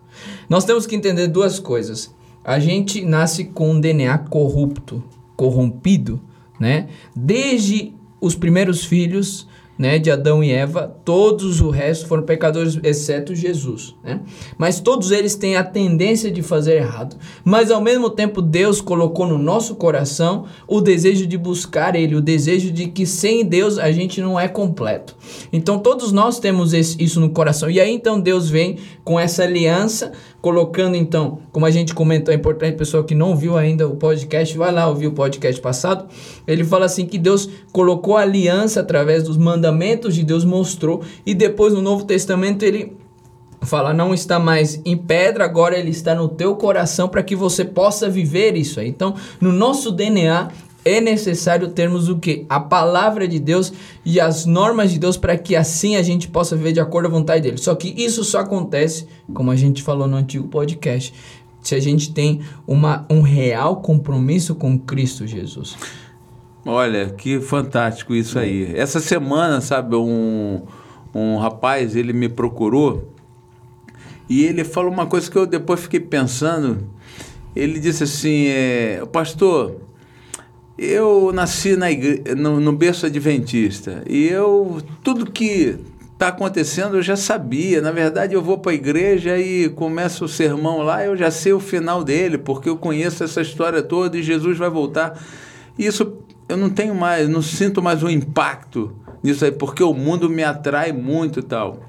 Nós 0.48 0.64
temos 0.64 0.86
que 0.86 0.96
entender 0.96 1.28
duas 1.28 1.60
coisas. 1.60 2.12
A 2.42 2.58
gente 2.58 3.04
nasce 3.04 3.44
com 3.44 3.70
um 3.70 3.80
DNA 3.80 4.18
corrupto, 4.18 5.00
corrompido, 5.36 6.20
né? 6.58 6.88
Desde 7.14 7.94
os 8.20 8.34
primeiros 8.34 8.84
filhos, 8.84 9.46
né, 9.78 9.98
de 9.98 10.10
Adão 10.10 10.42
e 10.42 10.50
Eva, 10.52 10.94
todos 11.04 11.60
o 11.60 11.68
resto 11.70 12.06
foram 12.06 12.22
pecadores, 12.22 12.78
exceto 12.82 13.34
Jesus, 13.34 13.94
né? 14.04 14.20
Mas 14.56 14.78
todos 14.80 15.10
eles 15.10 15.34
têm 15.34 15.56
a 15.56 15.64
tendência 15.64 16.30
de 16.30 16.42
fazer 16.42 16.76
errado. 16.76 17.16
Mas 17.44 17.70
ao 17.70 17.80
mesmo 17.80 18.08
tempo 18.08 18.40
Deus 18.40 18.80
colocou 18.80 19.26
no 19.26 19.36
nosso 19.38 19.74
coração 19.74 20.44
o 20.68 20.80
desejo 20.80 21.26
de 21.26 21.36
buscar 21.36 21.96
ele, 21.96 22.14
o 22.14 22.20
desejo 22.20 22.70
de 22.70 22.86
que 22.86 23.04
sem 23.04 23.44
Deus 23.44 23.78
a 23.78 23.90
gente 23.90 24.20
não 24.20 24.38
é 24.38 24.46
completo. 24.46 25.16
Então 25.52 25.78
todos 25.78 26.12
nós 26.12 26.38
temos 26.38 26.72
esse- 26.72 27.02
isso 27.02 27.18
no 27.20 27.30
coração. 27.30 27.68
E 27.68 27.80
aí 27.80 27.92
então 27.92 28.20
Deus 28.20 28.48
vem 28.48 28.78
com 29.02 29.18
essa 29.18 29.42
aliança, 29.42 30.12
colocando 30.44 30.94
então, 30.94 31.38
como 31.50 31.64
a 31.64 31.70
gente 31.70 31.94
comentou, 31.94 32.30
é 32.30 32.36
importante 32.36 32.76
pessoal 32.76 33.02
que 33.02 33.14
não 33.14 33.34
viu 33.34 33.56
ainda 33.56 33.88
o 33.88 33.96
podcast, 33.96 34.54
vai 34.58 34.70
lá 34.70 34.86
ouvir 34.86 35.06
o 35.06 35.12
podcast 35.12 35.58
passado. 35.58 36.06
Ele 36.46 36.62
fala 36.62 36.84
assim 36.84 37.06
que 37.06 37.16
Deus 37.16 37.48
colocou 37.72 38.18
a 38.18 38.20
aliança 38.20 38.80
através 38.80 39.22
dos 39.22 39.38
mandamentos 39.38 40.14
de 40.14 40.22
Deus, 40.22 40.44
mostrou, 40.44 41.00
e 41.24 41.32
depois 41.32 41.72
no 41.72 41.80
Novo 41.80 42.04
Testamento 42.04 42.62
ele 42.62 42.94
fala 43.62 43.94
não 43.94 44.12
está 44.12 44.38
mais 44.38 44.82
em 44.84 44.98
pedra, 44.98 45.46
agora 45.46 45.78
ele 45.78 45.88
está 45.88 46.14
no 46.14 46.28
teu 46.28 46.54
coração 46.56 47.08
para 47.08 47.22
que 47.22 47.34
você 47.34 47.64
possa 47.64 48.10
viver 48.10 48.54
isso 48.54 48.78
aí. 48.78 48.88
Então, 48.88 49.14
no 49.40 49.50
nosso 49.50 49.90
DNA 49.90 50.50
é 50.84 51.00
necessário 51.00 51.68
termos 51.68 52.08
o 52.08 52.18
que? 52.18 52.44
A 52.48 52.60
palavra 52.60 53.26
de 53.26 53.38
Deus 53.38 53.72
e 54.04 54.20
as 54.20 54.44
normas 54.44 54.92
de 54.92 54.98
Deus 54.98 55.16
para 55.16 55.36
que 55.36 55.56
assim 55.56 55.96
a 55.96 56.02
gente 56.02 56.28
possa 56.28 56.56
viver 56.56 56.72
de 56.72 56.80
acordo 56.80 57.06
à 57.06 57.10
vontade 57.10 57.42
dele. 57.42 57.58
Só 57.58 57.74
que 57.74 57.88
isso 57.96 58.22
só 58.22 58.40
acontece, 58.40 59.06
como 59.32 59.50
a 59.50 59.56
gente 59.56 59.82
falou 59.82 60.06
no 60.06 60.16
antigo 60.16 60.48
podcast, 60.48 61.14
se 61.62 61.74
a 61.74 61.80
gente 61.80 62.12
tem 62.12 62.42
uma, 62.66 63.06
um 63.08 63.22
real 63.22 63.76
compromisso 63.76 64.54
com 64.54 64.78
Cristo 64.78 65.26
Jesus. 65.26 65.76
Olha, 66.66 67.10
que 67.10 67.40
fantástico 67.40 68.14
isso 68.14 68.38
aí. 68.38 68.74
Essa 68.76 69.00
semana, 69.00 69.60
sabe, 69.60 69.96
um, 69.96 70.62
um 71.14 71.36
rapaz, 71.38 71.96
ele 71.96 72.12
me 72.12 72.28
procurou 72.28 73.12
e 74.28 74.44
ele 74.44 74.64
falou 74.64 74.90
uma 74.90 75.06
coisa 75.06 75.30
que 75.30 75.36
eu 75.36 75.46
depois 75.46 75.80
fiquei 75.80 76.00
pensando. 76.00 76.86
Ele 77.54 77.78
disse 77.78 78.04
assim, 78.04 78.46
é, 78.48 79.02
pastor, 79.12 79.76
eu 80.76 81.32
nasci 81.32 81.76
na 81.76 81.86
no, 82.36 82.58
no 82.60 82.72
berço 82.72 83.06
adventista 83.06 84.02
e 84.08 84.26
eu 84.26 84.82
tudo 85.02 85.30
que 85.30 85.78
está 86.12 86.28
acontecendo 86.28 86.96
eu 86.96 87.02
já 87.02 87.16
sabia. 87.16 87.80
Na 87.80 87.90
verdade, 87.90 88.34
eu 88.34 88.42
vou 88.42 88.58
para 88.58 88.72
a 88.72 88.74
igreja 88.74 89.38
e 89.38 89.68
começa 89.68 90.24
o 90.24 90.28
sermão 90.28 90.78
lá, 90.82 91.04
eu 91.04 91.16
já 91.16 91.30
sei 91.30 91.52
o 91.52 91.60
final 91.60 92.02
dele, 92.02 92.38
porque 92.38 92.68
eu 92.68 92.76
conheço 92.76 93.22
essa 93.22 93.40
história 93.40 93.82
toda 93.82 94.16
e 94.16 94.22
Jesus 94.22 94.56
vai 94.56 94.70
voltar. 94.70 95.22
Isso 95.78 96.18
eu 96.48 96.56
não 96.56 96.70
tenho 96.70 96.94
mais, 96.94 97.28
não 97.28 97.42
sinto 97.42 97.82
mais 97.82 98.02
o 98.02 98.08
impacto 98.08 98.94
nisso 99.22 99.44
aí, 99.44 99.52
porque 99.52 99.82
o 99.82 99.94
mundo 99.94 100.28
me 100.28 100.42
atrai 100.42 100.92
muito 100.92 101.40
e 101.40 101.42
tal. 101.42 101.80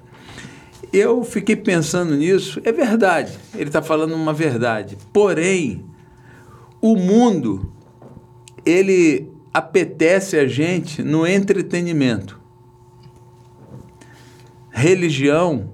Eu 0.94 1.24
fiquei 1.24 1.56
pensando 1.56 2.16
nisso, 2.16 2.62
é 2.64 2.72
verdade, 2.72 3.34
ele 3.54 3.66
está 3.66 3.82
falando 3.82 4.16
uma 4.16 4.32
verdade. 4.32 4.98
Porém, 5.12 5.84
o 6.82 6.96
mundo, 6.96 7.72
ele 8.66 9.32
apetece 9.54 10.38
a 10.38 10.48
gente 10.48 11.04
no 11.04 11.26
entretenimento. 11.26 12.40
Religião 14.72 15.70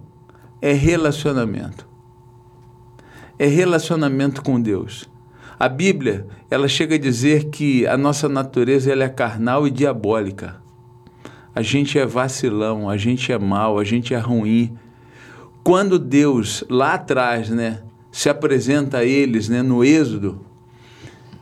é 0.61 0.73
relacionamento. 0.73 1.87
É 3.39 3.47
relacionamento 3.47 4.43
com 4.43 4.61
Deus. 4.61 5.09
A 5.57 5.67
Bíblia, 5.67 6.27
ela 6.49 6.67
chega 6.67 6.95
a 6.95 6.99
dizer 6.99 7.45
que 7.45 7.87
a 7.87 7.97
nossa 7.97 8.29
natureza 8.29 8.91
ela 8.91 9.03
é 9.03 9.09
carnal 9.09 9.67
e 9.67 9.71
diabólica. 9.71 10.61
A 11.53 11.61
gente 11.61 11.97
é 11.97 12.05
vacilão, 12.05 12.89
a 12.89 12.97
gente 12.97 13.31
é 13.31 13.37
mau, 13.37 13.79
a 13.79 13.83
gente 13.83 14.13
é 14.13 14.19
ruim. 14.19 14.77
Quando 15.63 15.97
Deus, 15.97 16.63
lá 16.69 16.93
atrás, 16.93 17.49
né, 17.49 17.81
se 18.11 18.29
apresenta 18.29 18.99
a 18.99 19.05
eles 19.05 19.49
né, 19.49 19.61
no 19.61 19.83
Êxodo, 19.83 20.45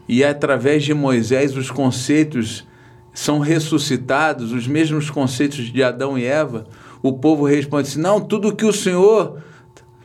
e 0.10 0.24
através 0.24 0.84
de 0.84 0.92
Moisés 0.92 1.56
os 1.56 1.70
conceitos 1.70 2.68
são 3.14 3.38
ressuscitados, 3.38 4.52
os 4.52 4.68
mesmos 4.68 5.12
conceitos 5.12 5.72
de 5.72 5.84
Adão 5.84 6.18
e 6.18 6.26
Eva, 6.26 6.66
o 7.04 7.14
povo 7.14 7.46
responde 7.46 7.90
assim: 7.90 8.02
não, 8.02 8.20
tudo 8.20 8.56
que 8.56 8.66
o 8.66 8.74
Senhor 8.74 9.38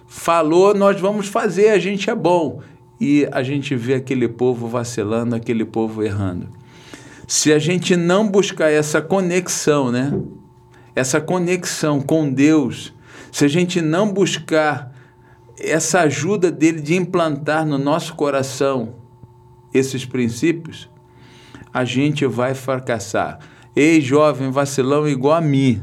falou, 0.06 0.74
nós 0.74 1.00
vamos 1.00 1.26
fazer, 1.26 1.70
a 1.70 1.78
gente 1.78 2.10
é 2.10 2.14
bom. 2.14 2.60
E 3.00 3.26
a 3.32 3.42
gente 3.42 3.74
vê 3.74 3.94
aquele 3.94 4.28
povo 4.28 4.68
vacilando, 4.68 5.34
aquele 5.34 5.64
povo 5.64 6.02
errando. 6.02 6.48
Se 7.26 7.50
a 7.50 7.58
gente 7.58 7.96
não 7.96 8.28
buscar 8.28 8.70
essa 8.70 9.00
conexão, 9.00 9.90
né? 9.90 10.12
Essa 10.94 11.18
conexão 11.18 12.00
com 12.00 12.30
Deus, 12.30 12.92
se 13.32 13.44
a 13.44 13.48
gente 13.48 13.80
não 13.80 14.12
buscar 14.12 14.92
essa 15.58 16.00
ajuda 16.00 16.50
dele 16.50 16.80
de 16.80 16.94
implantar 16.94 17.66
no 17.66 17.78
nosso 17.78 18.14
coração 18.14 19.03
esses 19.74 20.04
princípios, 20.04 20.88
a 21.72 21.84
gente 21.84 22.24
vai 22.24 22.54
fracassar. 22.54 23.40
Ei, 23.74 24.00
jovem 24.00 24.50
vacilão 24.52 25.08
igual 25.08 25.34
a 25.34 25.40
mim. 25.40 25.82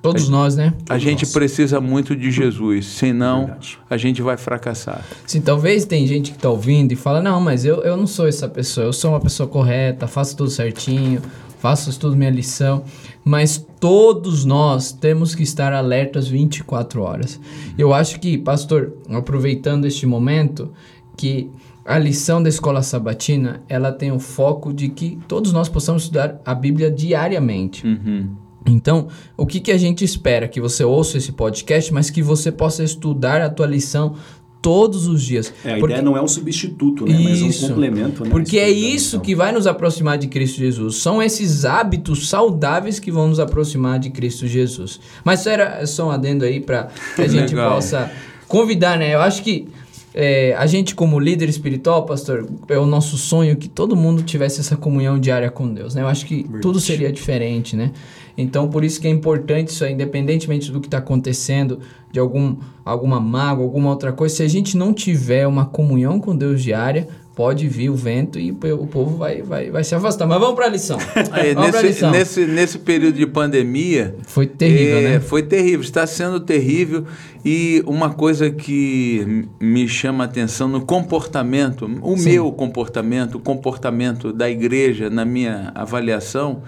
Todos 0.00 0.28
nós, 0.28 0.56
né? 0.56 0.74
A 0.88 0.98
gente 0.98 1.24
nós. 1.24 1.32
precisa 1.32 1.80
muito 1.80 2.14
de 2.14 2.30
Jesus, 2.30 2.86
senão 2.86 3.46
Verdade. 3.46 3.78
a 3.88 3.96
gente 3.96 4.20
vai 4.20 4.36
fracassar. 4.36 5.02
Sim, 5.26 5.40
talvez 5.40 5.86
tem 5.86 6.06
gente 6.06 6.32
que 6.32 6.38
tá 6.38 6.50
ouvindo 6.50 6.92
e 6.92 6.96
fala, 6.96 7.22
não, 7.22 7.40
mas 7.40 7.64
eu, 7.64 7.76
eu 7.82 7.96
não 7.96 8.06
sou 8.06 8.28
essa 8.28 8.46
pessoa, 8.46 8.86
eu 8.86 8.92
sou 8.92 9.12
uma 9.12 9.20
pessoa 9.20 9.48
correta, 9.48 10.06
faço 10.06 10.36
tudo 10.36 10.50
certinho, 10.50 11.22
faço 11.58 11.98
tudo 11.98 12.14
minha 12.14 12.28
lição, 12.28 12.84
mas 13.24 13.66
todos 13.80 14.44
nós 14.44 14.92
temos 14.92 15.34
que 15.34 15.42
estar 15.42 15.72
alertas 15.72 16.28
24 16.28 17.00
horas. 17.00 17.40
Eu 17.78 17.94
acho 17.94 18.20
que, 18.20 18.36
pastor, 18.36 18.92
aproveitando 19.08 19.86
este 19.86 20.04
momento, 20.04 20.70
que 21.16 21.50
a 21.84 21.98
lição 21.98 22.42
da 22.42 22.48
escola 22.48 22.82
sabatina, 22.82 23.62
ela 23.68 23.92
tem 23.92 24.10
o 24.10 24.18
foco 24.18 24.72
de 24.72 24.88
que 24.88 25.18
todos 25.28 25.52
nós 25.52 25.68
possamos 25.68 26.02
estudar 26.04 26.40
a 26.44 26.54
Bíblia 26.54 26.90
diariamente. 26.90 27.86
Uhum. 27.86 28.28
Então, 28.66 29.08
o 29.36 29.44
que, 29.44 29.60
que 29.60 29.70
a 29.70 29.76
gente 29.76 30.02
espera? 30.04 30.48
Que 30.48 30.60
você 30.60 30.82
ouça 30.82 31.18
esse 31.18 31.32
podcast, 31.32 31.92
mas 31.92 32.08
que 32.08 32.22
você 32.22 32.50
possa 32.50 32.82
estudar 32.82 33.42
a 33.42 33.50
tua 33.50 33.66
lição 33.66 34.14
todos 34.62 35.06
os 35.06 35.22
dias. 35.22 35.52
É, 35.62 35.72
a 35.74 35.78
Porque- 35.78 35.92
ideia 35.92 36.00
não 36.02 36.16
é 36.16 36.22
um 36.22 36.26
substituto, 36.26 37.04
né? 37.04 37.18
Mas 37.22 37.40
Isso. 37.40 37.66
um 37.66 37.68
complemento, 37.68 38.24
né? 38.24 38.30
Porque 38.30 38.58
é 38.58 38.70
isso 38.70 39.20
que 39.20 39.34
vai 39.34 39.52
nos 39.52 39.66
aproximar 39.66 40.16
de 40.16 40.26
Cristo 40.26 40.56
Jesus. 40.56 40.96
São 40.96 41.22
esses 41.22 41.66
hábitos 41.66 42.30
saudáveis 42.30 42.98
que 42.98 43.10
vão 43.12 43.28
nos 43.28 43.38
aproximar 43.38 43.98
de 43.98 44.08
Cristo 44.08 44.46
Jesus. 44.46 44.98
Mas 45.22 45.40
isso 45.40 45.50
era 45.50 45.86
só 45.86 46.06
um 46.08 46.10
adendo 46.10 46.46
aí 46.46 46.60
para 46.60 46.88
que 47.14 47.20
a 47.20 47.28
gente 47.28 47.54
possa 47.54 48.10
convidar, 48.48 48.98
né? 48.98 49.14
Eu 49.14 49.20
acho 49.20 49.42
que 49.42 49.68
é, 50.16 50.54
a 50.54 50.64
gente, 50.64 50.94
como 50.94 51.18
líder 51.18 51.48
espiritual, 51.48 52.06
pastor, 52.06 52.48
é 52.68 52.78
o 52.78 52.86
nosso 52.86 53.16
sonho 53.16 53.56
que 53.56 53.68
todo 53.68 53.96
mundo 53.96 54.22
tivesse 54.22 54.60
essa 54.60 54.76
comunhão 54.76 55.18
diária 55.18 55.50
com 55.50 55.74
Deus, 55.74 55.92
né? 55.96 56.02
Eu 56.02 56.06
acho 56.06 56.24
que 56.24 56.46
tudo 56.62 56.78
seria 56.78 57.10
diferente, 57.10 57.74
né? 57.74 57.90
Então, 58.38 58.68
por 58.68 58.84
isso 58.84 59.00
que 59.00 59.08
é 59.08 59.10
importante 59.10 59.68
isso 59.68 59.84
aí, 59.84 59.92
independentemente 59.92 60.70
do 60.70 60.80
que 60.80 60.86
está 60.86 60.98
acontecendo, 60.98 61.80
de 62.12 62.20
algum, 62.20 62.56
alguma 62.84 63.18
mágoa, 63.18 63.64
alguma 63.64 63.90
outra 63.90 64.12
coisa, 64.12 64.36
se 64.36 64.42
a 64.44 64.48
gente 64.48 64.76
não 64.76 64.94
tiver 64.94 65.48
uma 65.48 65.66
comunhão 65.66 66.20
com 66.20 66.36
Deus 66.36 66.62
diária, 66.62 67.08
pode 67.34 67.66
vir 67.66 67.90
o 67.90 67.96
vento 67.96 68.38
e 68.38 68.52
o 68.52 68.86
povo 68.86 69.16
vai, 69.16 69.42
vai, 69.42 69.70
vai 69.70 69.82
se 69.82 69.94
afastar. 69.94 70.26
Mas 70.26 70.38
vamos 70.38 70.54
para 70.54 70.66
a 70.66 70.68
lição. 70.68 70.98
Aí, 71.32 71.52
vamos 71.54 71.72
nesse, 71.72 71.86
lição. 71.86 72.10
nesse, 72.10 72.46
nesse 72.46 72.78
período 72.78 73.16
de 73.16 73.26
pandemia. 73.26 74.14
Foi 74.22 74.46
terrível, 74.46 74.98
é, 74.98 75.02
né? 75.02 75.20
Foi 75.20 75.42
terrível, 75.42 75.80
está 75.80 76.06
sendo 76.06 76.38
terrível. 76.38 77.04
E 77.44 77.82
uma 77.86 78.10
coisa 78.10 78.50
que 78.50 79.46
me 79.60 79.88
chama 79.88 80.24
a 80.24 80.26
atenção 80.26 80.68
no 80.68 80.86
comportamento, 80.86 81.90
o 82.02 82.16
Sim. 82.16 82.30
meu 82.30 82.52
comportamento, 82.52 83.34
o 83.34 83.40
comportamento 83.40 84.32
da 84.32 84.48
igreja, 84.48 85.10
na 85.10 85.24
minha 85.24 85.72
avaliação, 85.74 86.62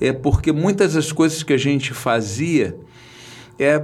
é 0.00 0.12
porque 0.12 0.50
muitas 0.50 0.94
das 0.94 1.12
coisas 1.12 1.42
que 1.42 1.52
a 1.52 1.58
gente 1.58 1.94
fazia 1.94 2.76
é 3.58 3.80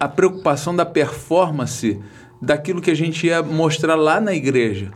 a 0.00 0.08
preocupação 0.08 0.74
da 0.74 0.86
performance 0.86 1.98
daquilo 2.40 2.80
que 2.80 2.90
a 2.90 2.94
gente 2.94 3.26
ia 3.26 3.42
mostrar 3.42 3.96
lá 3.96 4.20
na 4.20 4.32
igreja. 4.32 4.92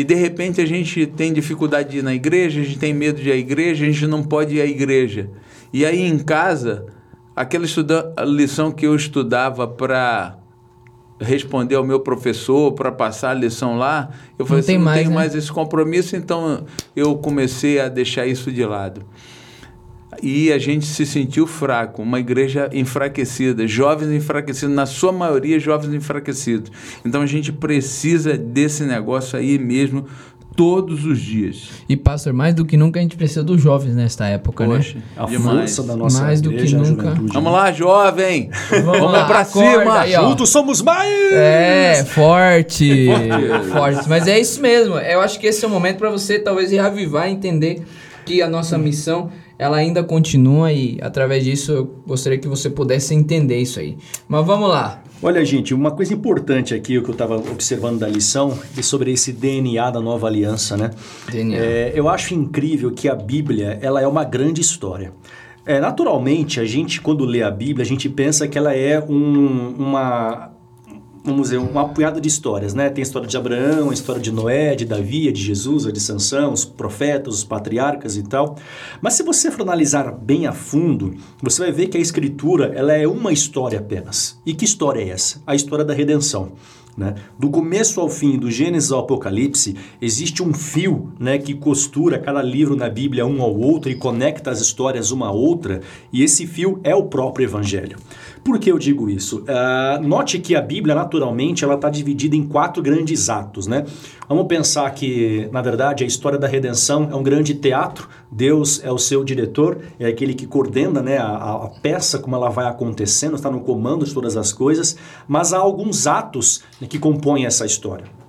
E 0.00 0.04
de 0.04 0.14
repente 0.14 0.62
a 0.62 0.64
gente 0.64 1.04
tem 1.04 1.30
dificuldade 1.30 1.90
de 1.90 1.98
ir 1.98 2.02
na 2.02 2.14
igreja, 2.14 2.58
a 2.58 2.64
gente 2.64 2.78
tem 2.78 2.94
medo 2.94 3.20
de 3.20 3.28
ir 3.28 3.32
à 3.32 3.36
igreja, 3.36 3.84
a 3.84 3.86
gente 3.90 4.06
não 4.06 4.22
pode 4.22 4.56
ir 4.56 4.62
à 4.62 4.64
igreja. 4.64 5.28
E 5.74 5.84
aí 5.84 6.00
em 6.00 6.18
casa, 6.18 6.86
aquela 7.36 7.66
estuda 7.66 8.10
lição 8.26 8.72
que 8.72 8.86
eu 8.86 8.96
estudava 8.96 9.68
para 9.68 10.38
responder 11.20 11.74
ao 11.74 11.84
meu 11.84 12.00
professor, 12.00 12.72
para 12.72 12.90
passar 12.90 13.32
a 13.32 13.34
lição 13.34 13.76
lá, 13.76 14.08
eu 14.38 14.46
falei 14.46 14.62
Não 14.62 14.66
tem 14.66 14.76
assim, 14.76 14.78
não 14.78 14.84
mais, 14.86 14.98
tenho 15.00 15.10
né? 15.10 15.16
mais 15.16 15.34
esse 15.34 15.52
compromisso, 15.52 16.16
então 16.16 16.64
eu 16.96 17.14
comecei 17.16 17.78
a 17.78 17.90
deixar 17.90 18.26
isso 18.26 18.50
de 18.50 18.64
lado. 18.64 19.02
E 20.22 20.52
a 20.52 20.58
gente 20.58 20.86
se 20.86 21.06
sentiu 21.06 21.46
fraco, 21.46 22.02
uma 22.02 22.18
igreja 22.18 22.68
enfraquecida, 22.72 23.66
jovens 23.66 24.10
enfraquecidos, 24.12 24.74
na 24.74 24.84
sua 24.84 25.12
maioria 25.12 25.58
jovens 25.60 25.94
enfraquecidos. 25.94 26.70
Então 27.04 27.22
a 27.22 27.26
gente 27.26 27.52
precisa 27.52 28.36
desse 28.36 28.82
negócio 28.82 29.38
aí 29.38 29.58
mesmo 29.58 30.04
todos 30.56 31.06
os 31.06 31.18
dias. 31.20 31.70
E, 31.88 31.96
pastor, 31.96 32.32
mais 32.32 32.54
do 32.54 32.64
que 32.64 32.76
nunca 32.76 32.98
a 32.98 33.02
gente 33.02 33.16
precisa 33.16 33.42
dos 33.42 33.62
jovens 33.62 33.94
nesta 33.94 34.26
época, 34.26 34.64
Poxa, 34.66 34.96
né? 34.98 35.02
A 35.16 35.24
demais. 35.26 35.58
força 35.58 35.82
da 35.84 35.96
nossa 35.96 36.22
Mais 36.22 36.40
do 36.40 36.50
que 36.50 36.56
igreja, 36.56 36.76
nunca. 36.76 37.02
juventude. 37.04 37.32
Vamos 37.32 37.52
lá, 37.52 37.72
jovem! 37.72 38.50
Vamos, 38.84 39.12
lá, 39.12 39.24
pra 39.26 39.44
cima! 39.44 40.00
aí. 40.00 40.12
Juntos 40.12 40.50
somos 40.50 40.82
mais! 40.82 41.32
É, 41.32 42.04
forte. 42.04 43.06
Forte. 43.06 43.70
forte. 43.70 44.08
Mas 44.08 44.26
é 44.26 44.38
isso 44.38 44.60
mesmo. 44.60 44.98
Eu 44.98 45.20
acho 45.20 45.38
que 45.38 45.46
esse 45.46 45.64
é 45.64 45.68
o 45.68 45.70
momento 45.70 45.98
para 45.98 46.10
você 46.10 46.38
talvez 46.38 46.70
reavivar 46.72 47.28
e 47.28 47.32
entender 47.32 47.82
que 48.26 48.42
a 48.42 48.48
nossa 48.48 48.76
missão 48.76 49.30
ela 49.60 49.76
ainda 49.76 50.02
continua 50.02 50.72
e 50.72 50.98
através 51.02 51.44
disso 51.44 51.70
eu 51.70 51.84
gostaria 52.06 52.38
que 52.38 52.48
você 52.48 52.70
pudesse 52.70 53.14
entender 53.14 53.58
isso 53.58 53.78
aí. 53.78 53.98
Mas 54.26 54.46
vamos 54.46 54.70
lá. 54.70 55.02
Olha, 55.22 55.44
gente, 55.44 55.74
uma 55.74 55.90
coisa 55.90 56.14
importante 56.14 56.72
aqui, 56.72 56.96
o 56.96 57.02
que 57.02 57.10
eu 57.10 57.12
estava 57.12 57.36
observando 57.36 57.98
da 57.98 58.08
lição, 58.08 58.58
é 58.74 58.80
sobre 58.80 59.12
esse 59.12 59.34
DNA 59.34 59.90
da 59.90 60.00
nova 60.00 60.26
aliança, 60.26 60.78
né? 60.78 60.90
DNA. 61.30 61.58
É, 61.58 61.92
eu 61.94 62.08
acho 62.08 62.32
incrível 62.32 62.90
que 62.90 63.06
a 63.06 63.14
Bíblia, 63.14 63.78
ela 63.82 64.00
é 64.00 64.06
uma 64.06 64.24
grande 64.24 64.62
história. 64.62 65.12
É, 65.66 65.78
naturalmente, 65.78 66.58
a 66.58 66.64
gente, 66.64 66.98
quando 66.98 67.26
lê 67.26 67.42
a 67.42 67.50
Bíblia, 67.50 67.84
a 67.84 67.86
gente 67.86 68.08
pensa 68.08 68.48
que 68.48 68.56
ela 68.56 68.74
é 68.74 68.98
um, 68.98 69.74
uma, 69.78 70.52
vamos 71.30 71.50
dizer, 71.50 71.58
um 71.58 71.78
apunhado 71.78 72.20
de 72.20 72.28
histórias, 72.28 72.74
né? 72.74 72.90
Tem 72.90 73.02
a 73.02 73.06
história 73.06 73.28
de 73.28 73.36
Abraão, 73.36 73.90
a 73.90 73.94
história 73.94 74.20
de 74.20 74.30
Noé, 74.30 74.74
de 74.74 74.84
Davi, 74.84 75.30
de 75.32 75.42
Jesus, 75.42 75.90
de 75.92 76.00
Sansão, 76.00 76.52
os 76.52 76.64
profetas, 76.64 77.34
os 77.34 77.44
patriarcas 77.44 78.16
e 78.16 78.22
tal. 78.22 78.56
Mas 79.00 79.14
se 79.14 79.22
você 79.22 79.50
for 79.50 79.62
analisar 79.62 80.12
bem 80.12 80.46
a 80.46 80.52
fundo, 80.52 81.14
você 81.42 81.62
vai 81.62 81.72
ver 81.72 81.88
que 81.88 81.96
a 81.96 82.00
escritura, 82.00 82.72
ela 82.74 82.92
é 82.92 83.06
uma 83.06 83.32
história 83.32 83.78
apenas. 83.78 84.38
E 84.44 84.54
que 84.54 84.64
história 84.64 85.00
é 85.00 85.08
essa? 85.08 85.40
A 85.46 85.54
história 85.54 85.84
da 85.84 85.94
redenção. 85.94 86.52
Né? 86.96 87.14
Do 87.38 87.48
começo 87.48 88.00
ao 88.00 88.08
fim, 88.08 88.36
do 88.36 88.50
Gênesis 88.50 88.92
ao 88.92 89.00
Apocalipse, 89.00 89.76
existe 90.02 90.42
um 90.42 90.52
fio 90.52 91.12
né, 91.18 91.38
que 91.38 91.54
costura 91.54 92.18
cada 92.18 92.42
livro 92.42 92.76
na 92.76 92.88
Bíblia 92.88 93.24
um 93.24 93.40
ao 93.40 93.56
outro 93.56 93.90
e 93.90 93.94
conecta 93.94 94.50
as 94.50 94.60
histórias 94.60 95.10
uma 95.10 95.28
à 95.28 95.30
outra, 95.30 95.80
e 96.12 96.22
esse 96.22 96.46
fio 96.46 96.80
é 96.82 96.94
o 96.94 97.04
próprio 97.04 97.44
Evangelho. 97.44 97.96
Por 98.42 98.58
que 98.58 98.70
eu 98.70 98.78
digo 98.78 99.08
isso? 99.10 99.40
Uh, 99.40 100.02
note 100.02 100.38
que 100.38 100.56
a 100.56 100.62
Bíblia, 100.62 100.94
naturalmente, 100.94 101.64
ela 101.64 101.74
está 101.74 101.90
dividida 101.90 102.34
em 102.34 102.46
quatro 102.46 102.82
grandes 102.82 103.28
atos. 103.28 103.66
Né? 103.66 103.84
Vamos 104.28 104.46
pensar 104.46 104.90
que, 104.92 105.48
na 105.52 105.60
verdade, 105.60 106.04
a 106.04 106.06
história 106.06 106.38
da 106.38 106.46
redenção 106.46 107.08
é 107.10 107.14
um 107.14 107.22
grande 107.22 107.54
teatro, 107.54 108.08
Deus 108.30 108.82
é 108.82 108.90
o 108.90 108.98
seu 108.98 109.22
diretor, 109.24 109.78
é 109.98 110.06
aquele 110.06 110.34
que 110.34 110.46
coordena 110.46 111.02
né, 111.02 111.18
a, 111.18 111.34
a 111.34 111.70
peça, 111.82 112.18
como 112.18 112.34
ela 112.34 112.48
vai 112.48 112.66
acontecendo, 112.66 113.36
está 113.36 113.50
no 113.50 113.60
comando 113.60 114.04
de 114.04 114.14
todas 114.14 114.36
as 114.36 114.52
coisas, 114.52 114.96
mas 115.28 115.52
há 115.52 115.58
alguns 115.58 116.06
atos 116.06 116.62
que 116.88 116.98
compõem 116.98 117.44
essa 117.44 117.66
história. 117.66 118.19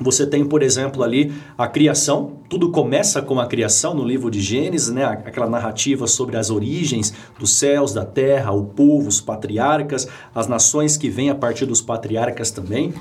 Você 0.00 0.26
tem, 0.26 0.44
por 0.44 0.62
exemplo, 0.62 1.02
ali 1.02 1.32
a 1.56 1.66
criação, 1.66 2.38
tudo 2.48 2.70
começa 2.70 3.20
com 3.20 3.40
a 3.40 3.46
criação 3.46 3.94
no 3.94 4.04
livro 4.04 4.30
de 4.30 4.40
Gênesis, 4.40 4.90
né? 4.90 5.04
aquela 5.04 5.48
narrativa 5.48 6.06
sobre 6.06 6.36
as 6.36 6.50
origens 6.50 7.12
dos 7.38 7.54
céus, 7.54 7.92
da 7.92 8.04
terra, 8.04 8.52
o 8.52 8.64
povo, 8.64 9.08
os 9.08 9.20
patriarcas, 9.20 10.06
as 10.34 10.46
nações 10.46 10.96
que 10.96 11.08
vêm 11.08 11.30
a 11.30 11.34
partir 11.34 11.66
dos 11.66 11.82
patriarcas 11.82 12.50
também. 12.50 12.94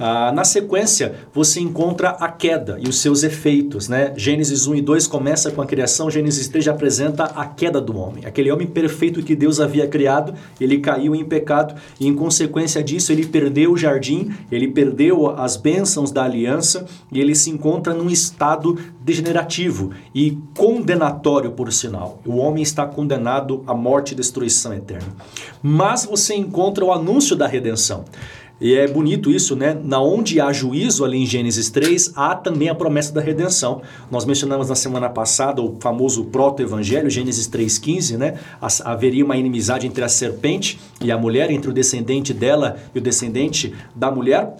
Ah, 0.00 0.32
na 0.32 0.44
sequência, 0.44 1.14
você 1.32 1.60
encontra 1.60 2.10
a 2.10 2.28
queda 2.28 2.78
e 2.80 2.88
os 2.88 2.98
seus 3.00 3.22
efeitos. 3.22 3.88
Né? 3.88 4.12
Gênesis 4.16 4.66
1 4.66 4.74
e 4.74 4.82
2 4.82 5.06
começa 5.06 5.50
com 5.52 5.62
a 5.62 5.66
criação, 5.66 6.10
Gênesis 6.10 6.48
3 6.48 6.64
já 6.64 6.72
apresenta 6.72 7.24
a 7.24 7.46
queda 7.46 7.80
do 7.80 7.96
homem. 7.96 8.26
Aquele 8.26 8.50
homem 8.50 8.66
perfeito 8.66 9.22
que 9.22 9.36
Deus 9.36 9.60
havia 9.60 9.86
criado, 9.86 10.34
ele 10.60 10.78
caiu 10.78 11.14
em 11.14 11.24
pecado 11.24 11.74
e, 12.00 12.06
em 12.08 12.14
consequência 12.14 12.82
disso, 12.82 13.12
ele 13.12 13.26
perdeu 13.26 13.72
o 13.72 13.76
jardim, 13.76 14.32
ele 14.50 14.68
perdeu 14.68 15.30
as 15.30 15.56
bênçãos 15.56 16.10
da 16.10 16.31
aliança 16.32 16.86
e 17.10 17.20
ele 17.20 17.34
se 17.34 17.50
encontra 17.50 17.94
num 17.94 18.10
estado 18.10 18.78
degenerativo 19.00 19.90
e 20.14 20.38
condenatório, 20.56 21.52
por 21.52 21.72
sinal. 21.72 22.20
O 22.26 22.36
homem 22.36 22.62
está 22.62 22.86
condenado 22.86 23.62
à 23.66 23.74
morte 23.74 24.12
e 24.12 24.16
destruição 24.16 24.72
eterna. 24.72 25.14
Mas 25.62 26.04
você 26.04 26.34
encontra 26.34 26.84
o 26.84 26.92
anúncio 26.92 27.36
da 27.36 27.46
redenção. 27.46 28.04
E 28.62 28.76
é 28.76 28.86
bonito 28.86 29.28
isso, 29.28 29.56
né? 29.56 29.76
Na 29.82 30.00
onde 30.00 30.40
há 30.40 30.52
juízo 30.52 31.04
ali 31.04 31.20
em 31.20 31.26
Gênesis 31.26 31.68
3, 31.68 32.12
há 32.14 32.32
também 32.36 32.68
a 32.68 32.74
promessa 32.76 33.12
da 33.12 33.20
redenção. 33.20 33.82
Nós 34.08 34.24
mencionamos 34.24 34.68
na 34.68 34.76
semana 34.76 35.08
passada 35.10 35.60
o 35.60 35.76
famoso 35.80 36.26
proto-evangelho, 36.26 37.10
Gênesis 37.10 37.48
3,15, 37.48 38.16
né? 38.16 38.38
Haveria 38.84 39.24
uma 39.24 39.36
inimizade 39.36 39.84
entre 39.84 40.04
a 40.04 40.08
serpente 40.08 40.78
e 41.00 41.10
a 41.10 41.18
mulher, 41.18 41.50
entre 41.50 41.70
o 41.70 41.72
descendente 41.72 42.32
dela 42.32 42.76
e 42.94 42.98
o 43.00 43.02
descendente 43.02 43.74
da 43.96 44.12
mulher. 44.12 44.54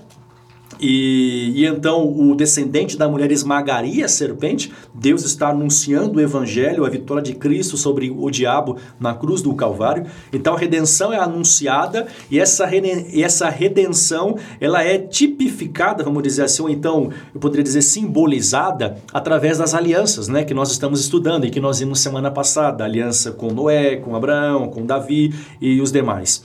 E, 0.83 1.53
e, 1.55 1.65
então 1.65 2.13
o 2.13 2.35
descendente 2.35 2.97
da 2.97 3.09
mulher 3.09 3.31
esmagaria 3.31 4.05
a 4.05 4.09
serpente. 4.09 4.73
Deus 4.93 5.25
está 5.25 5.51
anunciando 5.51 6.19
o 6.19 6.21
evangelho, 6.21 6.85
a 6.85 6.91
vitória 6.91 7.23
de 7.23 7.35
Cristo 7.35 7.77
sobre 7.77 8.11
o 8.11 8.29
diabo 8.31 8.77
na 8.99 9.15
cruz 9.15 9.41
do 9.41 9.55
Calvário. 9.55 10.07
Então 10.33 10.55
a 10.55 10.59
redenção 10.59 11.13
é 11.13 11.19
anunciada 11.19 12.09
e 12.29 12.41
essa, 12.41 12.69
e 12.75 13.23
essa 13.23 13.49
redenção 13.49 14.37
ela 14.61 14.83
é 14.83 14.99
tipificada, 14.99 16.03
vamos 16.03 16.23
dizer 16.25 16.43
assim, 16.43 16.63
ou 16.63 16.69
então 16.69 17.11
eu 17.33 17.41
poderia 17.41 17.63
dizer 17.63 17.83
simbolizada 17.83 18.99
através 19.13 19.59
das 19.59 19.75
alianças, 19.75 20.27
né, 20.27 20.43
que 20.43 20.53
nós 20.53 20.73
estamos 20.73 21.01
estudando 21.01 21.47
e 21.47 21.51
que 21.51 21.61
nós 21.61 21.79
vimos 21.79 22.01
semana 22.01 22.31
passada, 22.31 22.83
a 22.83 22.87
aliança 22.87 23.31
com 23.31 23.53
Noé, 23.53 23.97
com 23.97 24.17
Abraão, 24.17 24.69
com 24.69 24.85
Davi 24.85 25.33
e 25.61 25.81
os 25.81 25.93
demais. 25.93 26.43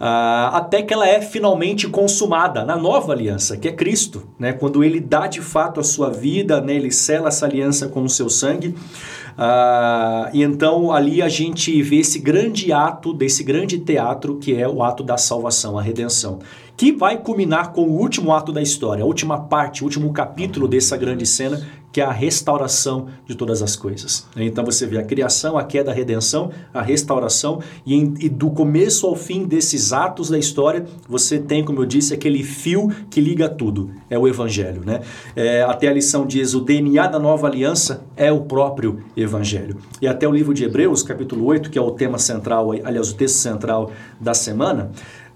Uh, 0.00 0.48
até 0.56 0.80
que 0.80 0.94
ela 0.94 1.06
é 1.06 1.20
finalmente 1.20 1.86
consumada 1.86 2.64
na 2.64 2.74
nova 2.74 3.12
aliança, 3.12 3.54
que 3.54 3.68
é 3.68 3.72
Cristo, 3.72 4.26
né? 4.38 4.50
quando 4.50 4.82
ele 4.82 4.98
dá 4.98 5.26
de 5.26 5.42
fato 5.42 5.78
a 5.78 5.84
sua 5.84 6.08
vida, 6.08 6.58
né? 6.58 6.74
ele 6.74 6.90
sela 6.90 7.28
essa 7.28 7.44
aliança 7.44 7.86
com 7.86 8.02
o 8.02 8.08
seu 8.08 8.30
sangue. 8.30 8.68
Uh, 8.68 10.30
e 10.32 10.42
então 10.42 10.90
ali 10.90 11.20
a 11.20 11.28
gente 11.28 11.82
vê 11.82 11.96
esse 11.96 12.18
grande 12.18 12.72
ato, 12.72 13.12
desse 13.12 13.44
grande 13.44 13.78
teatro 13.78 14.36
que 14.36 14.54
é 14.56 14.66
o 14.66 14.82
ato 14.82 15.04
da 15.04 15.18
salvação, 15.18 15.78
a 15.78 15.82
redenção, 15.82 16.38
que 16.78 16.92
vai 16.92 17.18
culminar 17.18 17.72
com 17.72 17.82
o 17.82 17.98
último 17.98 18.32
ato 18.32 18.52
da 18.52 18.62
história, 18.62 19.04
a 19.04 19.06
última 19.06 19.38
parte, 19.38 19.82
o 19.82 19.84
último 19.84 20.10
capítulo 20.14 20.66
dessa 20.66 20.96
grande 20.96 21.26
cena, 21.26 21.60
que 21.92 22.00
é 22.00 22.04
a 22.04 22.12
restauração 22.12 23.08
de 23.26 23.34
todas 23.34 23.62
as 23.62 23.76
coisas. 23.76 24.26
Então 24.36 24.64
você 24.64 24.86
vê 24.86 24.98
a 24.98 25.02
criação, 25.02 25.58
a 25.58 25.64
queda, 25.64 25.90
a 25.90 25.94
redenção, 25.94 26.50
a 26.72 26.82
restauração, 26.82 27.60
e, 27.86 27.96
e, 28.20 28.28
do 28.28 28.50
começo 28.50 29.06
ao 29.06 29.16
fim 29.16 29.44
desses 29.44 29.92
atos 29.92 30.28
da 30.28 30.38
história, 30.38 30.84
você 31.08 31.38
tem, 31.38 31.64
como 31.64 31.80
eu 31.80 31.86
disse, 31.86 32.14
aquele 32.14 32.42
fio 32.42 32.88
que 33.10 33.20
liga 33.20 33.48
tudo, 33.48 33.90
é 34.08 34.18
o 34.18 34.28
Evangelho. 34.28 34.82
Né? 34.84 35.00
É, 35.34 35.62
até 35.62 35.88
a 35.88 35.92
lição 35.92 36.26
diz, 36.26 36.54
o 36.54 36.60
DNA 36.60 37.06
da 37.08 37.18
nova 37.18 37.46
aliança 37.46 38.04
é 38.16 38.30
o 38.30 38.42
próprio 38.42 39.02
Evangelho. 39.16 39.78
E 40.00 40.06
até 40.06 40.28
o 40.28 40.32
livro 40.32 40.54
de 40.54 40.64
Hebreus, 40.64 41.02
capítulo 41.02 41.44
8, 41.46 41.70
que 41.70 41.78
é 41.78 41.82
o 41.82 41.90
tema 41.90 42.18
central, 42.18 42.72
aliás, 42.72 43.10
o 43.10 43.14
texto 43.14 43.36
central 43.36 43.90
da 44.20 44.34
semana, 44.34 44.90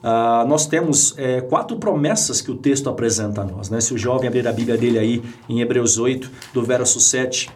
Uh, 0.04 0.46
nós 0.46 0.66
temos 0.66 1.14
é, 1.16 1.40
quatro 1.40 1.78
promessas 1.78 2.42
que 2.42 2.50
o 2.50 2.54
texto 2.54 2.90
apresenta 2.90 3.40
a 3.40 3.44
nós. 3.44 3.70
Né? 3.70 3.80
Se 3.80 3.94
o 3.94 3.96
jovem 3.96 4.28
abrir 4.28 4.46
a 4.46 4.52
Bíblia 4.52 4.76
dele 4.76 4.98
aí 4.98 5.22
em 5.48 5.62
Hebreus 5.62 5.96
8, 5.96 6.30
do 6.52 6.62
verso 6.62 7.00
7 7.00 7.50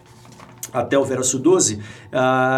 até 0.73 0.97
o 0.97 1.03
verso 1.03 1.39
12, 1.39 1.75
uh, 1.75 1.79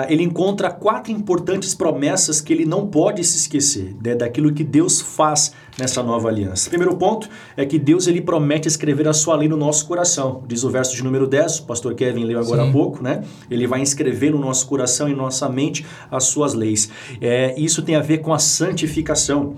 ele 0.10 0.24
encontra 0.24 0.70
quatro 0.70 1.12
importantes 1.12 1.74
promessas 1.74 2.42
que 2.42 2.54
ele 2.54 2.66
não 2.66 2.88
pode 2.88 3.24
se 3.24 3.38
esquecer 3.38 3.96
né, 4.04 4.16
daquilo 4.16 4.54
que 4.54 4.64
Deus 4.64 5.02
faz 5.02 5.54
nessa 5.78 6.04
nova 6.04 6.28
aliança. 6.28 6.70
Primeiro 6.70 6.96
ponto 6.96 7.30
é 7.56 7.66
que 7.66 7.80
Deus 7.80 8.08
ele 8.08 8.22
promete 8.22 8.68
escrever 8.68 9.08
a 9.08 9.14
sua 9.14 9.36
lei 9.36 9.48
no 9.48 9.58
nosso 9.58 9.88
coração. 9.88 10.44
Diz 10.48 10.64
o 10.64 10.70
verso 10.70 10.96
de 10.96 11.04
número 11.04 11.28
10, 11.28 11.60
o 11.60 11.64
pastor 11.64 11.96
Kevin 11.96 12.24
leu 12.26 12.40
agora 12.40 12.64
Sim. 12.64 12.70
há 12.70 12.72
pouco, 12.72 13.04
né? 13.04 13.24
Ele 13.50 13.68
vai 13.68 13.82
escrever 13.82 14.32
no 14.32 14.40
nosso 14.40 14.68
coração 14.68 15.10
e 15.10 15.16
nossa 15.16 15.48
mente 15.50 15.86
as 16.10 16.26
suas 16.26 16.54
leis. 16.54 16.90
É, 17.20 17.54
isso 17.58 17.82
tem 17.82 17.96
a 17.96 18.02
ver 18.02 18.20
com 18.20 18.34
a 18.34 18.40
santificação. 18.40 19.56